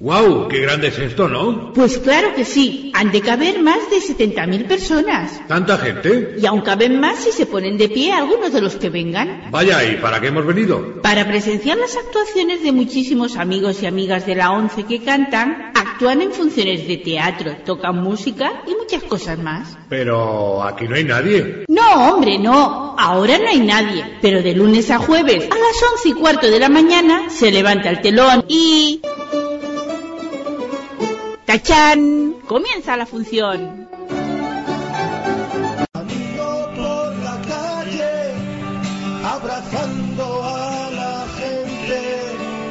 ¡Wow! 0.01 0.47
¡Qué 0.47 0.61
grande 0.61 0.87
es 0.87 0.97
esto, 0.97 1.27
¿no? 1.27 1.73
Pues 1.73 1.99
claro 1.99 2.33
que 2.33 2.43
sí, 2.43 2.91
han 2.95 3.11
de 3.11 3.21
caber 3.21 3.61
más 3.61 3.77
de 3.91 3.97
70.000 3.97 4.67
personas. 4.67 5.39
¿Tanta 5.47 5.77
gente? 5.77 6.37
Y 6.41 6.45
aún 6.47 6.61
caben 6.61 6.99
más 6.99 7.19
si 7.19 7.31
se 7.31 7.45
ponen 7.45 7.77
de 7.77 7.87
pie 7.87 8.11
algunos 8.11 8.51
de 8.51 8.61
los 8.61 8.77
que 8.77 8.89
vengan. 8.89 9.51
Vaya, 9.51 9.83
¿y 9.83 9.97
para 9.97 10.19
qué 10.19 10.29
hemos 10.29 10.47
venido? 10.47 10.99
Para 11.03 11.27
presenciar 11.27 11.77
las 11.77 11.95
actuaciones 11.95 12.63
de 12.63 12.71
muchísimos 12.71 13.37
amigos 13.37 13.83
y 13.83 13.85
amigas 13.85 14.25
de 14.25 14.33
la 14.33 14.49
ONCE 14.49 14.85
que 14.85 15.03
cantan, 15.03 15.71
actúan 15.75 16.23
en 16.23 16.31
funciones 16.31 16.87
de 16.87 16.97
teatro, 16.97 17.57
tocan 17.63 18.01
música 18.01 18.63
y 18.65 18.73
muchas 18.73 19.03
cosas 19.03 19.37
más. 19.37 19.77
Pero 19.87 20.63
aquí 20.63 20.87
no 20.87 20.95
hay 20.95 21.03
nadie. 21.03 21.65
No, 21.67 22.15
hombre, 22.15 22.39
no. 22.39 22.95
Ahora 22.97 23.37
no 23.37 23.49
hay 23.49 23.59
nadie. 23.59 24.17
Pero 24.19 24.41
de 24.41 24.55
lunes 24.55 24.89
a 24.89 24.97
jueves, 24.97 25.43
a 25.43 25.55
las 25.55 25.91
once 25.91 26.09
y 26.09 26.13
cuarto 26.13 26.49
de 26.49 26.59
la 26.59 26.69
mañana, 26.69 27.29
se 27.29 27.51
levanta 27.51 27.91
el 27.91 28.01
telón 28.01 28.45
y... 28.47 28.99
¡Tachán! 31.51 32.35
Comienza 32.47 32.95
la 32.95 33.05
función. 33.05 33.85
por 36.77 37.15
la 37.17 37.41
calle, 37.45 38.33
abrazando 39.21 40.43
a 40.45 40.89
la 40.91 41.27
gente 41.37 41.99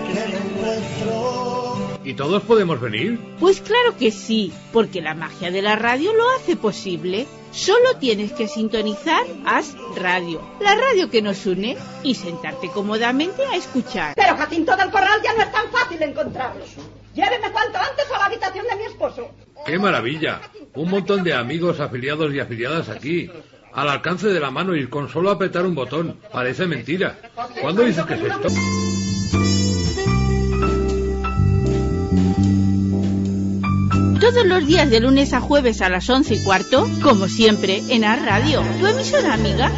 que 0.09 0.28
me 0.28 0.39
encuentro. 0.39 2.01
¿Y 2.05 2.15
todos 2.15 2.43
podemos 2.44 2.81
venir? 2.81 3.20
Pues 3.39 3.61
claro 3.61 3.98
que 3.98 4.11
sí, 4.11 4.51
porque 4.73 5.02
la 5.02 5.12
magia 5.12 5.51
de 5.51 5.61
la 5.61 5.77
radio 5.77 6.15
lo 6.15 6.24
hace 6.39 6.57
posible. 6.57 7.27
Solo 7.52 7.98
tienes 7.98 8.32
que 8.32 8.48
sintonizar 8.48 9.27
As 9.44 9.77
Radio, 9.94 10.40
la 10.59 10.74
radio 10.74 11.11
que 11.11 11.20
nos 11.20 11.44
une, 11.44 11.77
y 12.02 12.15
sentarte 12.15 12.70
cómodamente 12.70 13.44
a 13.44 13.57
escuchar. 13.57 14.15
Pero 14.16 14.39
Jacinto 14.39 14.74
del 14.74 14.90
Corral 14.90 15.20
ya 15.23 15.35
no 15.35 15.43
es 15.43 15.52
tan 15.52 15.70
fácil 15.70 16.02
encontrarlo. 16.02 16.65
Lléveme 17.15 17.51
cuanto 17.51 17.78
antes 17.78 18.11
a 18.15 18.19
la 18.19 18.24
habitación 18.27 18.66
de 18.69 18.77
mi 18.77 18.85
esposo. 18.85 19.31
¡Qué 19.66 19.78
maravilla! 19.78 20.41
Un 20.74 20.91
montón 20.91 21.24
de 21.24 21.35
amigos 21.35 21.81
afiliados 21.81 22.32
y 22.32 22.41
afiliadas 22.41 22.89
aquí. 22.89 23.31
Al 23.73 23.89
alcance 23.89 24.28
de 24.28 24.41
la 24.41 24.51
mano 24.51 24.74
y 24.74 24.89
con 24.89 25.09
solo 25.09 25.31
apretar 25.31 25.65
un 25.65 25.74
botón. 25.74 26.19
Parece 26.32 26.66
mentira. 26.66 27.19
¿Cuándo 27.61 27.82
dices 27.82 28.05
que 28.05 28.15
es 28.15 28.23
esto? 28.23 28.49
Todos 34.20 34.47
los 34.47 34.66
días 34.66 34.91
de 34.91 35.01
lunes 35.01 35.32
a 35.32 35.41
jueves 35.41 35.81
a 35.82 35.89
las 35.89 36.09
once 36.09 36.35
y 36.35 36.45
cuarto, 36.45 36.87
como 37.03 37.27
siempre, 37.27 37.82
en 37.89 38.05
As 38.05 38.24
Radio, 38.24 38.62
tu 38.78 38.87
emisora 38.87 39.35
amiga. 39.35 39.73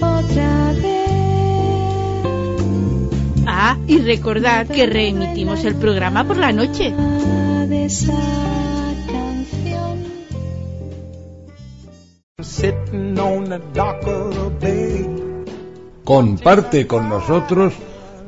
Otra 0.00 0.72
vez. 0.74 1.01
Ah, 3.54 3.76
y 3.86 3.98
recordad 3.98 4.66
que 4.66 4.86
reemitimos 4.86 5.62
el 5.66 5.74
programa 5.74 6.24
por 6.24 6.38
la 6.38 6.52
noche. 6.52 6.94
Comparte 16.02 16.86
con 16.86 17.10
nosotros 17.10 17.74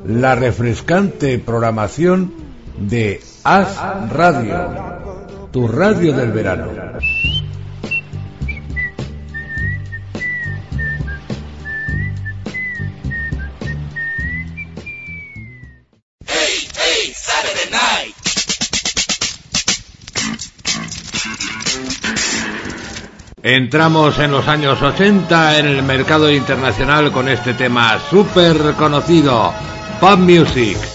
la 0.06 0.34
refrescante 0.34 1.38
programación 1.38 2.34
de 2.76 3.22
Haz 3.44 3.80
Radio, 4.10 5.48
tu 5.50 5.66
radio 5.66 6.12
del 6.12 6.32
verano. 6.32 6.66
Entramos 23.46 24.18
en 24.20 24.30
los 24.30 24.48
años 24.48 24.80
80 24.80 25.58
en 25.58 25.66
el 25.66 25.82
mercado 25.82 26.32
internacional 26.32 27.12
con 27.12 27.28
este 27.28 27.52
tema 27.52 27.98
súper 28.08 28.72
conocido, 28.72 29.52
Pop 30.00 30.18
Music. 30.18 30.93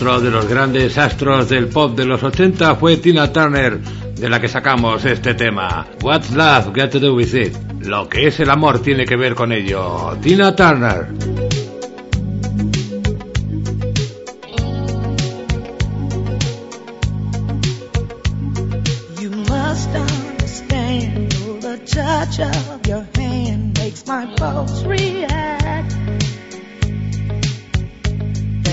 Otro 0.00 0.18
de 0.22 0.30
los 0.30 0.48
grandes 0.48 0.96
astros 0.96 1.50
del 1.50 1.68
pop 1.68 1.94
de 1.94 2.06
los 2.06 2.22
80 2.22 2.76
fue 2.76 2.96
Tina 2.96 3.30
Turner, 3.30 3.78
de 3.80 4.30
la 4.30 4.40
que 4.40 4.48
sacamos 4.48 5.04
este 5.04 5.34
tema. 5.34 5.88
What's 6.00 6.30
Love 6.30 6.68
Got 6.74 6.92
to 6.92 7.00
Do 7.00 7.12
With 7.12 7.34
It? 7.34 7.54
Lo 7.82 8.08
que 8.08 8.28
es 8.28 8.40
el 8.40 8.48
amor 8.48 8.78
tiene 8.80 9.04
que 9.04 9.16
ver 9.16 9.34
con 9.34 9.52
ello. 9.52 10.16
Tina 10.22 10.56
Turner. 10.56 11.08
touch 21.86 22.40
of 22.40 22.86
your 22.86 23.06
hand 23.16 23.76
makes 23.78 24.06
my 24.06 24.24
react. 24.86 25.59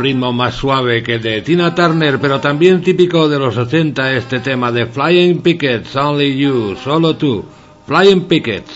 ritmo 0.00 0.32
más 0.32 0.54
suave 0.54 1.02
que 1.02 1.14
el 1.14 1.22
de 1.22 1.42
Tina 1.42 1.74
Turner, 1.74 2.18
pero 2.20 2.40
también 2.40 2.82
típico 2.82 3.28
de 3.28 3.38
los 3.38 3.56
80 3.56 4.14
este 4.14 4.40
tema 4.40 4.72
de 4.72 4.86
Flying 4.86 5.42
Pickets, 5.42 5.94
Only 5.94 6.36
You, 6.36 6.76
solo 6.82 7.16
tú, 7.16 7.44
Flying 7.86 8.22
Pickets. 8.22 8.69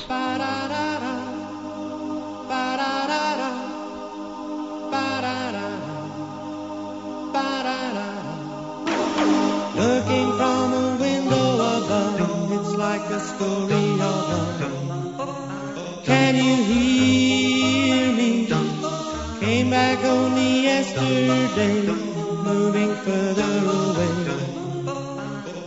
moving 22.45 22.95
further 23.05 23.53
away. 23.81 24.15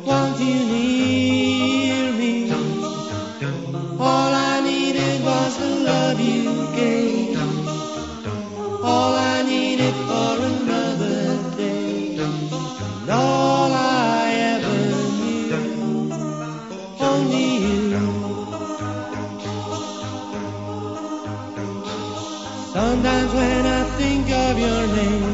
Won't 0.05 0.39
you 0.39 0.59
hear 0.73 2.13
me? 2.13 2.51
All 3.99 4.31
I 4.51 4.61
needed 4.61 5.23
was 5.23 5.57
the 5.57 5.71
love 5.89 6.19
you 6.19 6.43
gave. 6.75 7.37
All 8.91 9.13
I 9.15 9.41
needed 9.43 9.95
for 10.09 10.33
another 10.51 11.19
day. 11.57 12.17
And 12.17 13.09
all 13.09 13.71
I 13.73 14.23
ever 14.55 14.79
knew, 15.19 16.11
only 17.11 17.49
you. 17.65 17.87
Sometimes 22.75 23.31
when 23.33 23.65
I 23.65 23.83
think 23.97 24.29
of 24.29 24.59
your 24.59 24.83
name. 24.95 25.26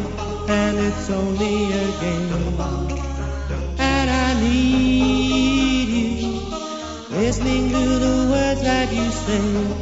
It's 0.96 1.10
only 1.10 1.74
a 1.74 1.86
game. 2.00 2.24
And 3.80 4.10
I 4.10 4.40
need 4.42 5.88
you, 5.90 6.40
listening 7.10 7.70
to 7.72 8.00
the 8.06 8.28
words 8.32 8.62
that 8.62 8.94
you 8.94 9.12
say. 9.12 9.73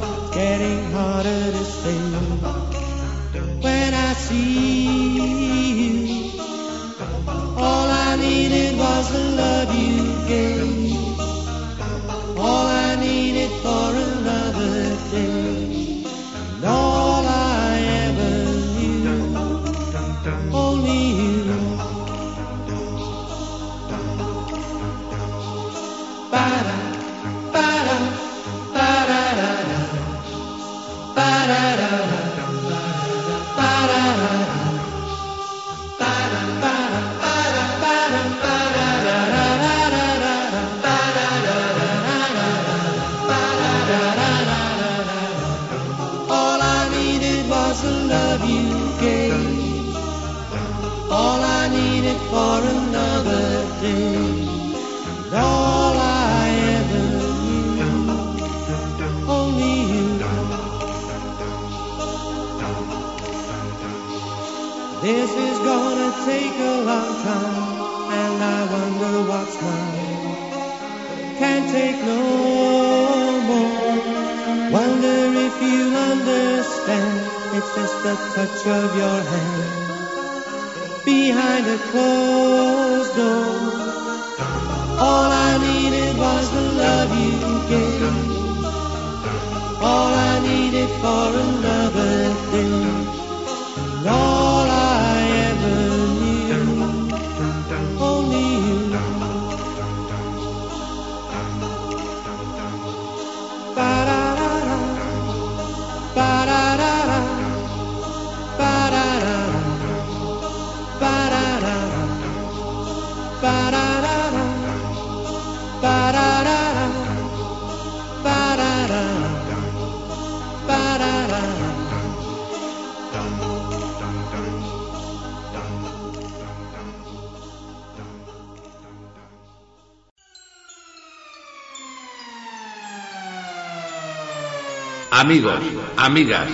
Amigos, 135.32 135.62
amigas, 135.96 136.50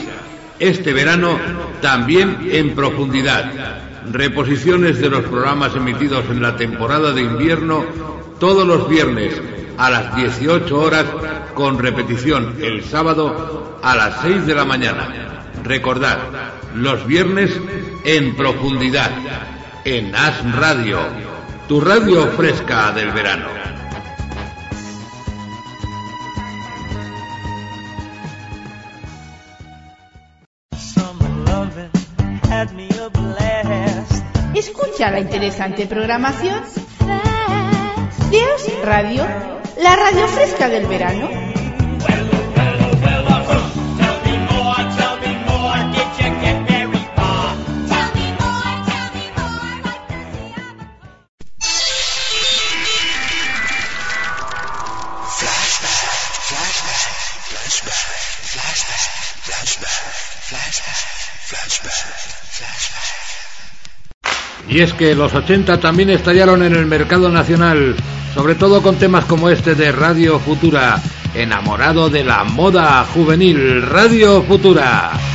este 0.60 0.94
verano 0.94 1.40
también 1.82 2.48
en 2.52 2.76
profundidad. 2.76 3.52
Reposiciones 4.12 5.00
de 5.00 5.10
los 5.10 5.24
programas 5.24 5.76
emitidos 5.76 6.26
en 6.30 6.44
la 6.44 6.56
temporada 6.58 7.12
de 7.12 7.24
invierno 7.24 7.84
todos 8.40 8.68
los 8.68 8.88
viernes 8.88 9.34
a 9.80 9.90
las 9.90 10.16
18 10.16 10.80
horas 10.80 11.06
con 11.56 11.80
repetición 11.80 12.56
el 12.62 12.84
sábado 12.84 13.80
a 13.82 13.96
las 13.96 14.22
6 14.22 14.46
de 14.46 14.54
la 14.54 14.66
mañana. 14.66 15.48
Recordad, 15.64 16.20
los 16.76 17.04
viernes 17.08 17.60
en 18.04 18.36
profundidad 18.36 19.10
en 19.86 20.14
As 20.14 20.56
Radio, 20.56 21.00
tu 21.68 21.82
radio 21.82 22.28
fresca 22.28 22.92
del 22.92 23.10
verano. 23.10 23.67
La 35.18 35.22
interesante 35.22 35.88
programación 35.88 36.62
de 38.30 38.40
As 38.40 38.86
Radio, 38.86 39.26
la 39.82 39.96
radio 39.96 40.28
fresca 40.28 40.70
del 40.70 40.86
verano. 40.86 41.47
Y 64.70 64.82
es 64.82 64.94
que 64.94 65.16
los 65.16 65.34
80 65.34 65.80
también 65.80 66.10
estallaron 66.10 66.62
en 66.64 66.76
el 66.76 66.86
mercado 66.86 67.30
nacional, 67.30 67.96
sobre 68.34 68.56
todo 68.56 68.82
con 68.82 68.98
temas 68.98 69.26
como 69.26 69.50
este 69.50 69.76
de 69.76 69.92
Radio 69.92 70.40
Futura, 70.40 71.02
enamorado 71.34 72.10
de 72.10 72.24
la 72.24 72.44
moda 72.44 73.06
juvenil, 73.06 73.82
Radio 73.84 74.44
Futura. 74.44 75.27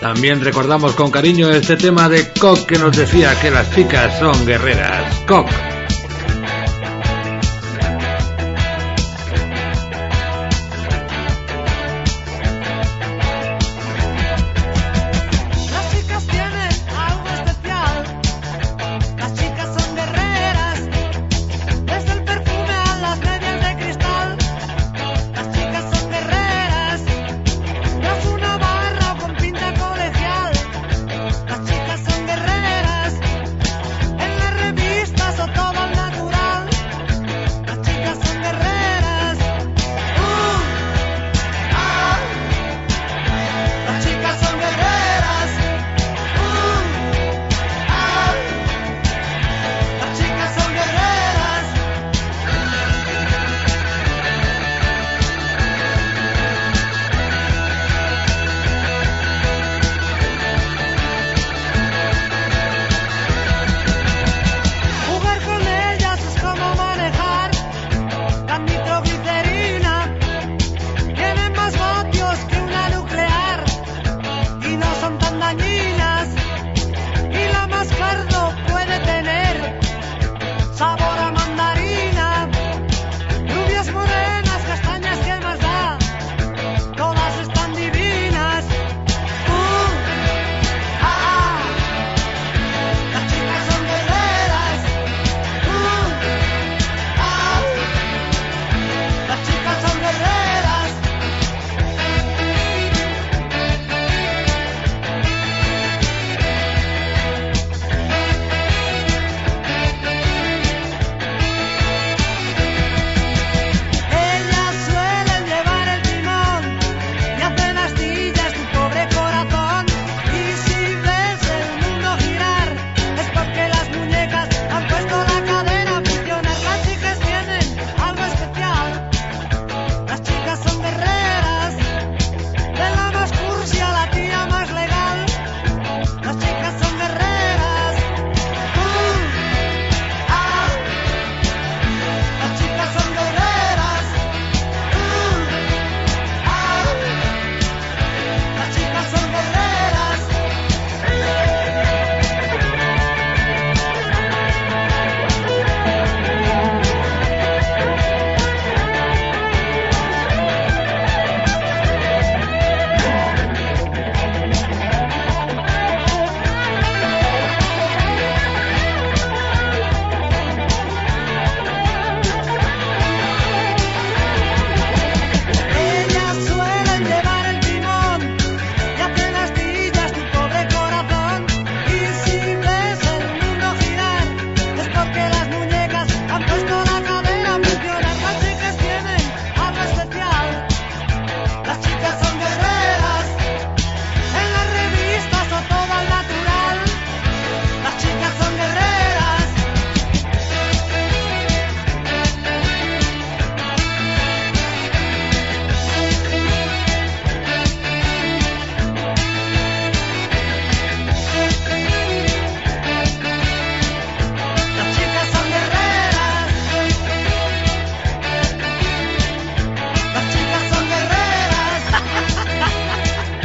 También 0.00 0.40
recordamos 0.40 0.94
con 0.94 1.10
cariño 1.10 1.50
este 1.50 1.76
tema 1.76 2.08
de 2.08 2.32
Koch 2.32 2.64
que 2.64 2.78
nos 2.78 2.96
decía 2.96 3.38
que 3.40 3.50
las 3.50 3.70
chicas 3.74 4.18
son 4.18 4.46
guerreras. 4.46 5.14
Koch. 5.26 5.79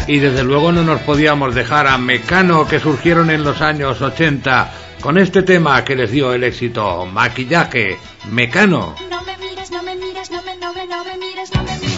y 0.08 0.20
desde 0.20 0.44
luego 0.44 0.72
no 0.72 0.84
nos 0.84 1.02
podíamos 1.02 1.56
dejar 1.56 1.88
a 1.88 1.98
Mecano 1.98 2.68
que 2.68 2.80
surgieron 2.80 3.30
en 3.32 3.44
los 3.44 3.62
años 3.62 4.02
80 4.02 4.72
con 5.02 5.18
este 5.18 5.44
tema 5.44 5.84
que 5.84 5.96
les 5.96 6.12
dio 6.12 6.34
el 6.34 6.44
éxito, 6.44 7.06
maquillaje, 7.06 7.98
Mecano. 8.30 8.96
No 9.10 9.22
me 9.24 9.38
mires, 9.38 9.72
no 9.72 9.84
me 9.84 9.96
mires, 9.96 10.32
no 10.32 10.42
me, 10.44 10.56
no 10.58 10.74
me, 10.74 10.86
no 10.88 11.04
me 11.04 11.18
mires, 11.18 11.54
no 11.54 11.64
me 11.64 11.78
mires. 11.80 11.96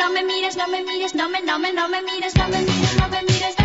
no 0.00 0.08
me 0.08 0.24
mires, 0.24 0.56
no 0.56 0.66
me 0.68 0.82
mires, 0.82 1.14
no 1.14 1.28
me, 1.28 1.40
no 1.42 1.58
me, 1.58 1.72
no 1.72 1.88
me 1.88 2.02
mires, 2.02 2.34
no 2.36 2.48
me 2.48 2.60
mires, 2.62 2.96
no 2.96 3.08
me 3.08 3.22
mires. 3.22 3.59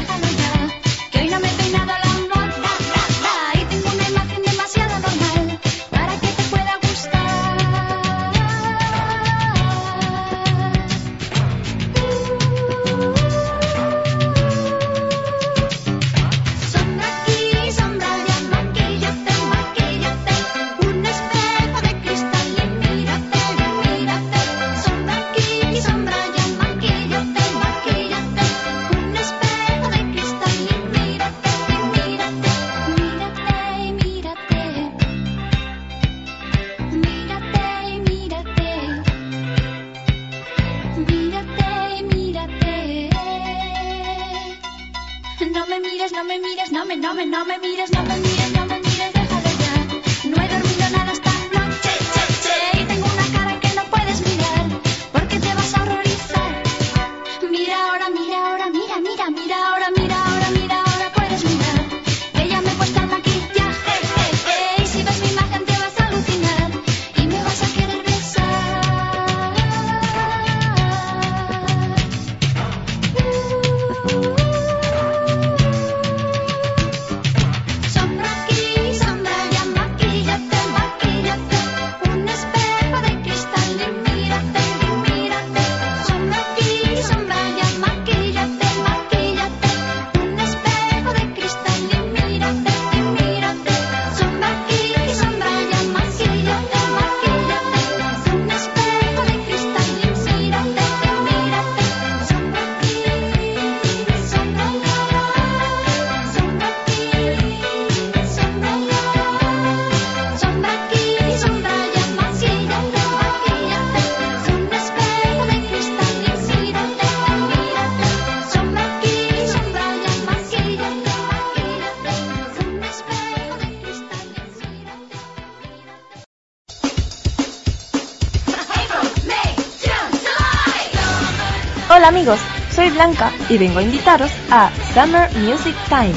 Y 133.50 133.58
vengo 133.58 133.80
a 133.80 133.84
invitaros 133.84 134.32
a 134.50 134.72
Summer 134.94 135.30
Music 135.38 135.76
Time, 135.88 136.16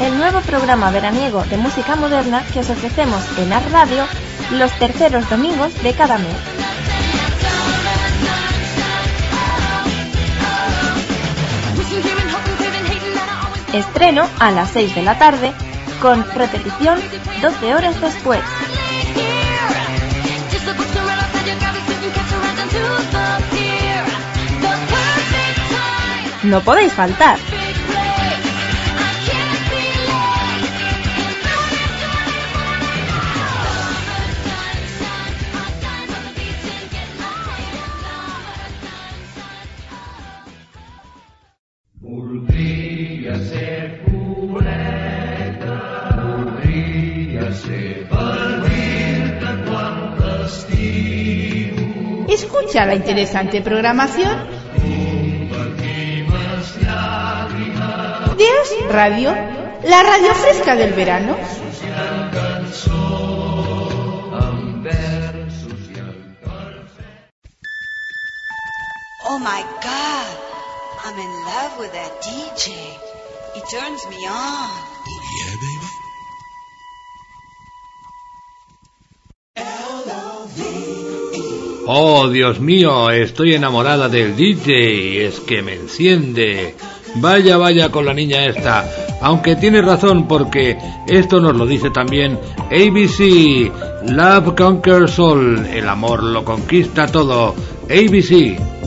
el 0.00 0.16
nuevo 0.18 0.40
programa 0.40 0.90
veraniego 0.90 1.44
de 1.44 1.56
música 1.56 1.96
moderna 1.96 2.44
que 2.52 2.60
os 2.60 2.70
ofrecemos 2.70 3.22
en 3.38 3.52
Ar 3.52 3.62
Radio 3.70 4.04
los 4.52 4.72
terceros 4.78 5.28
domingos 5.28 5.74
de 5.82 5.92
cada 5.92 6.18
mes. 6.18 6.36
Estreno 13.72 14.26
a 14.40 14.50
las 14.50 14.70
6 14.70 14.94
de 14.94 15.02
la 15.02 15.18
tarde 15.18 15.52
con 16.00 16.24
repetición 16.32 16.98
12 17.40 17.74
horas 17.74 18.00
después. 18.00 18.40
No 26.50 26.60
podéis 26.62 26.92
faltar. 26.92 27.38
Escucha 52.28 52.86
la 52.86 52.94
interesante 52.94 53.60
programación 53.60 54.59
Radio, 58.90 59.30
la 59.84 60.02
radio 60.02 60.34
fresca 60.34 60.74
del 60.74 60.92
verano. 60.92 61.36
Oh 69.26 69.38
my 69.38 69.62
god, 69.80 70.36
I'm 71.04 71.16
in 71.16 71.30
love 71.46 71.78
with 71.78 71.92
that 71.92 72.20
DJ. 72.20 72.72
He 73.54 73.60
turns 73.70 74.08
me 74.08 74.26
on. 74.26 74.68
Yeah, 75.38 75.54
baby. 75.54 75.86
Oh, 81.86 82.28
Dios 82.28 82.58
mío, 82.58 83.10
estoy 83.10 83.54
enamorada 83.54 84.08
del 84.08 84.36
DJ, 84.36 85.26
es 85.26 85.38
que 85.38 85.62
me 85.62 85.74
enciende. 85.74 86.74
Vaya, 87.16 87.56
vaya 87.56 87.90
con 87.90 88.06
la 88.06 88.14
niña 88.14 88.44
esta. 88.44 88.84
Aunque 89.20 89.56
tiene 89.56 89.82
razón 89.82 90.26
porque 90.26 90.78
esto 91.06 91.40
nos 91.40 91.56
lo 91.56 91.66
dice 91.66 91.90
también 91.90 92.38
ABC. 92.70 93.70
Love 94.08 94.54
Conquers 94.56 95.18
All. 95.18 95.66
El 95.66 95.88
amor 95.88 96.22
lo 96.22 96.44
conquista 96.44 97.06
todo. 97.06 97.54
ABC. 97.84 98.79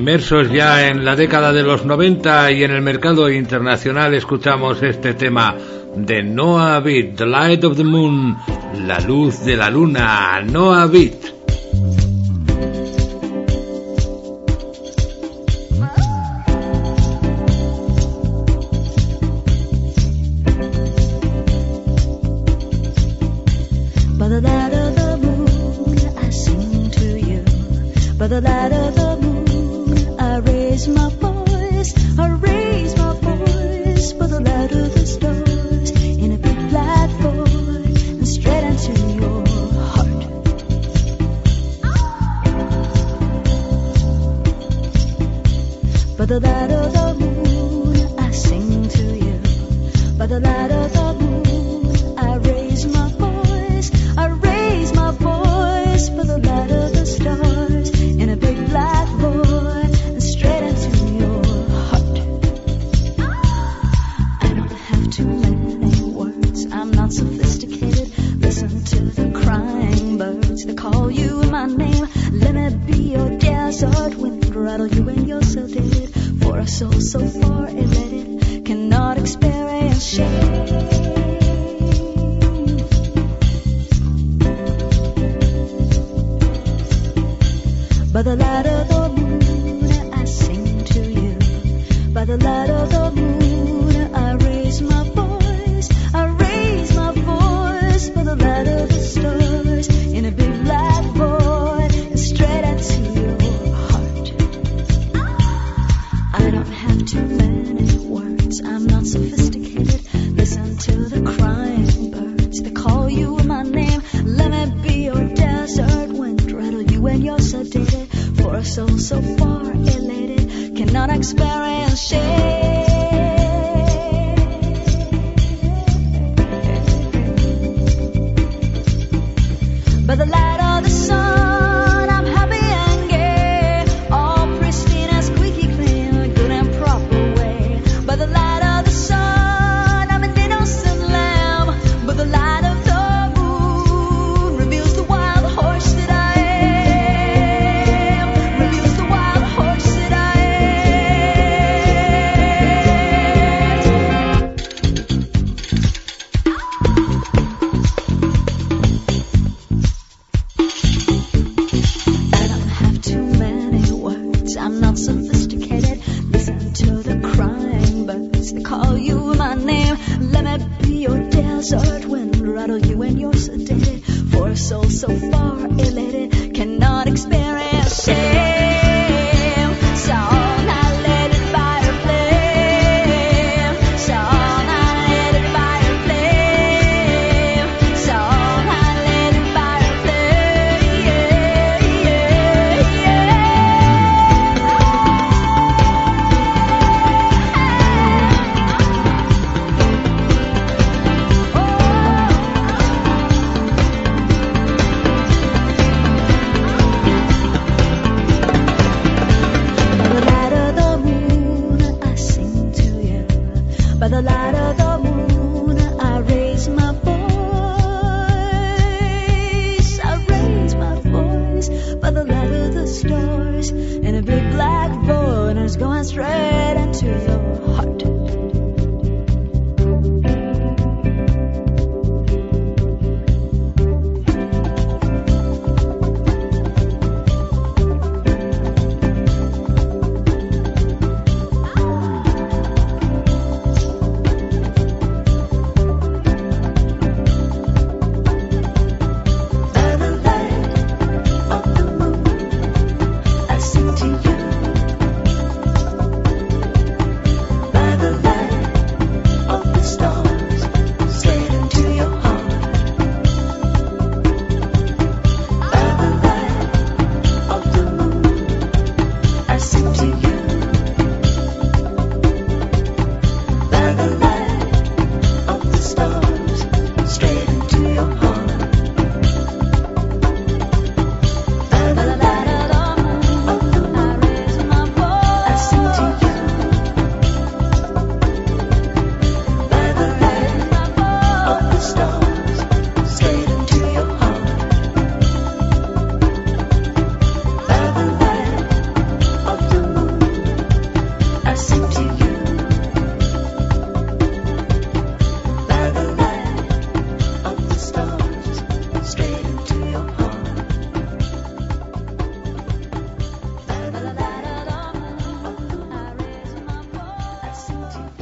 Inmersos 0.00 0.50
ya 0.50 0.88
en 0.88 1.04
la 1.04 1.14
década 1.14 1.52
de 1.52 1.62
los 1.62 1.84
90 1.84 2.52
y 2.52 2.64
en 2.64 2.70
el 2.70 2.80
mercado 2.80 3.28
internacional 3.30 4.14
escuchamos 4.14 4.82
este 4.82 5.12
tema 5.12 5.54
de 5.94 6.22
Noah 6.22 6.80
Beat, 6.80 7.16
The 7.16 7.26
Light 7.26 7.64
of 7.64 7.76
the 7.76 7.84
Moon, 7.84 8.34
la 8.86 8.98
luz 9.00 9.44
de 9.44 9.58
la 9.58 9.68
luna, 9.68 10.40
Noah 10.40 10.86
Beat. 10.86 11.29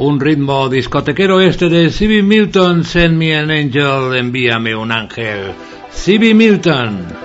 un 0.09 0.19
ritmo 0.19 0.71
discotequero 0.71 1.41
este 1.43 1.69
de 1.69 1.91
C.B. 1.91 2.23
Milton, 2.23 2.83
Send 2.83 3.19
Me 3.19 3.37
an 3.37 3.51
Angel, 3.51 4.17
envíame 4.17 4.75
un 4.75 4.91
ángel. 4.91 5.53
C.B. 5.91 6.33
Milton. 6.33 7.18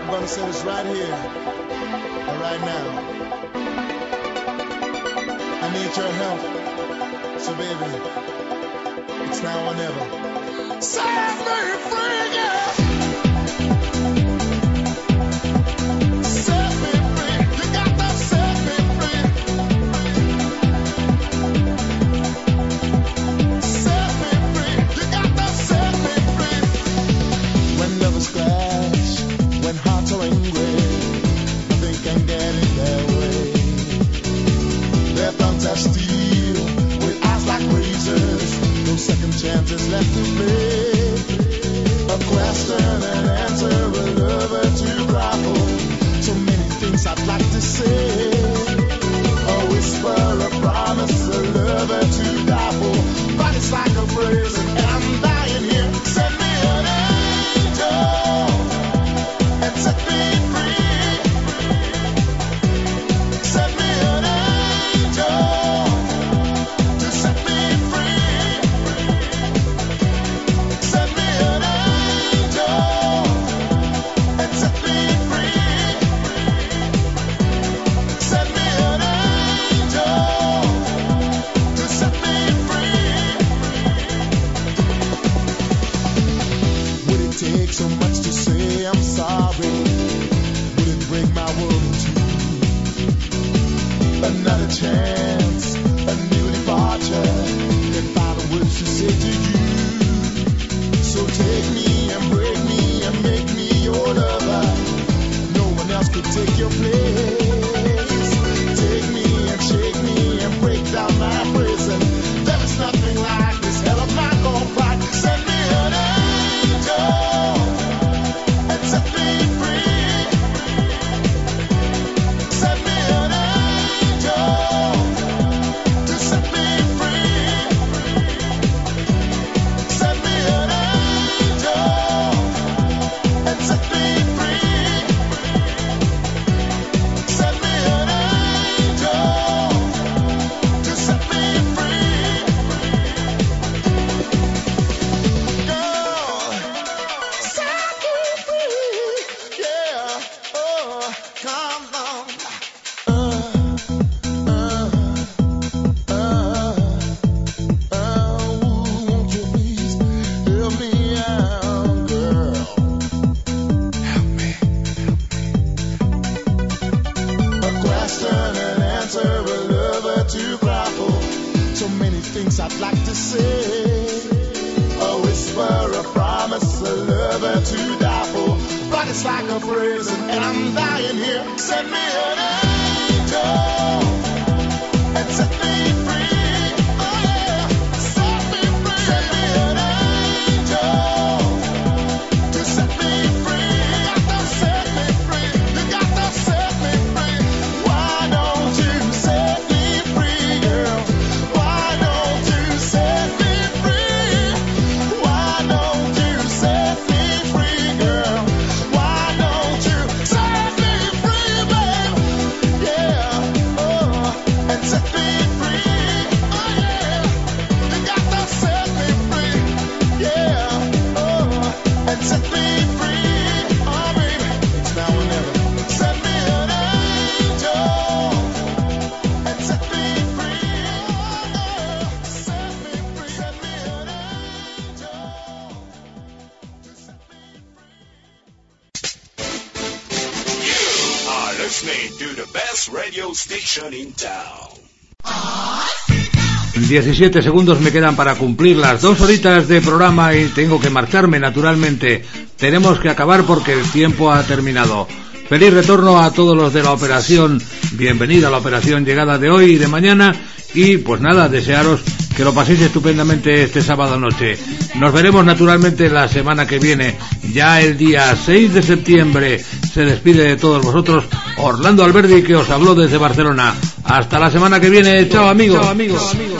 17 246.75 247.41
segundos 247.41 247.79
me 247.79 247.91
quedan 247.91 248.15
para 248.15 248.35
cumplir 248.35 248.77
las 248.77 249.01
dos 249.01 249.19
horitas 249.21 249.67
de 249.67 249.81
programa 249.81 250.35
y 250.35 250.45
tengo 250.49 250.79
que 250.79 250.91
marcharme 250.91 251.39
naturalmente. 251.39 252.23
Tenemos 252.57 252.99
que 252.99 253.09
acabar 253.09 253.45
porque 253.45 253.73
el 253.73 253.89
tiempo 253.89 254.31
ha 254.31 254.43
terminado. 254.43 255.07
Feliz 255.49 255.73
retorno 255.73 256.19
a 256.21 256.31
todos 256.31 256.55
los 256.55 256.71
de 256.71 256.83
la 256.83 256.91
operación. 256.91 257.59
Bienvenida 257.93 258.49
a 258.49 258.51
la 258.51 258.57
operación 258.57 259.05
llegada 259.05 259.39
de 259.39 259.49
hoy 259.49 259.71
y 259.71 259.77
de 259.77 259.87
mañana. 259.87 260.35
Y 260.75 260.97
pues 260.97 261.21
nada, 261.21 261.49
desearos 261.49 262.01
que 262.35 262.43
lo 262.43 262.53
paséis 262.53 262.81
estupendamente 262.81 263.63
este 263.63 263.81
sábado 263.81 264.19
noche. 264.19 264.57
Nos 264.95 265.13
veremos 265.13 265.43
naturalmente 265.45 266.09
la 266.09 266.27
semana 266.27 266.67
que 266.67 266.77
viene. 266.77 267.15
Ya 267.51 267.81
el 267.81 267.97
día 267.97 268.35
6 268.35 268.73
de 268.73 268.83
septiembre 268.83 269.63
se 269.93 270.05
despide 270.05 270.43
de 270.43 270.57
todos 270.57 270.83
vosotros 270.83 271.25
Orlando 271.63 272.03
Alberdi 272.03 272.43
que 272.43 272.55
os 272.55 272.69
habló 272.69 272.93
desde 272.93 273.17
Barcelona. 273.17 273.73
Hasta 274.03 274.39
la 274.39 274.51
semana 274.51 274.79
que 274.79 274.89
viene. 274.89 275.27
Chao 275.29 275.47
amigos. 275.47 275.79
Chao, 275.79 275.89
amigos. 275.89 276.31
Amigos. 276.31 276.52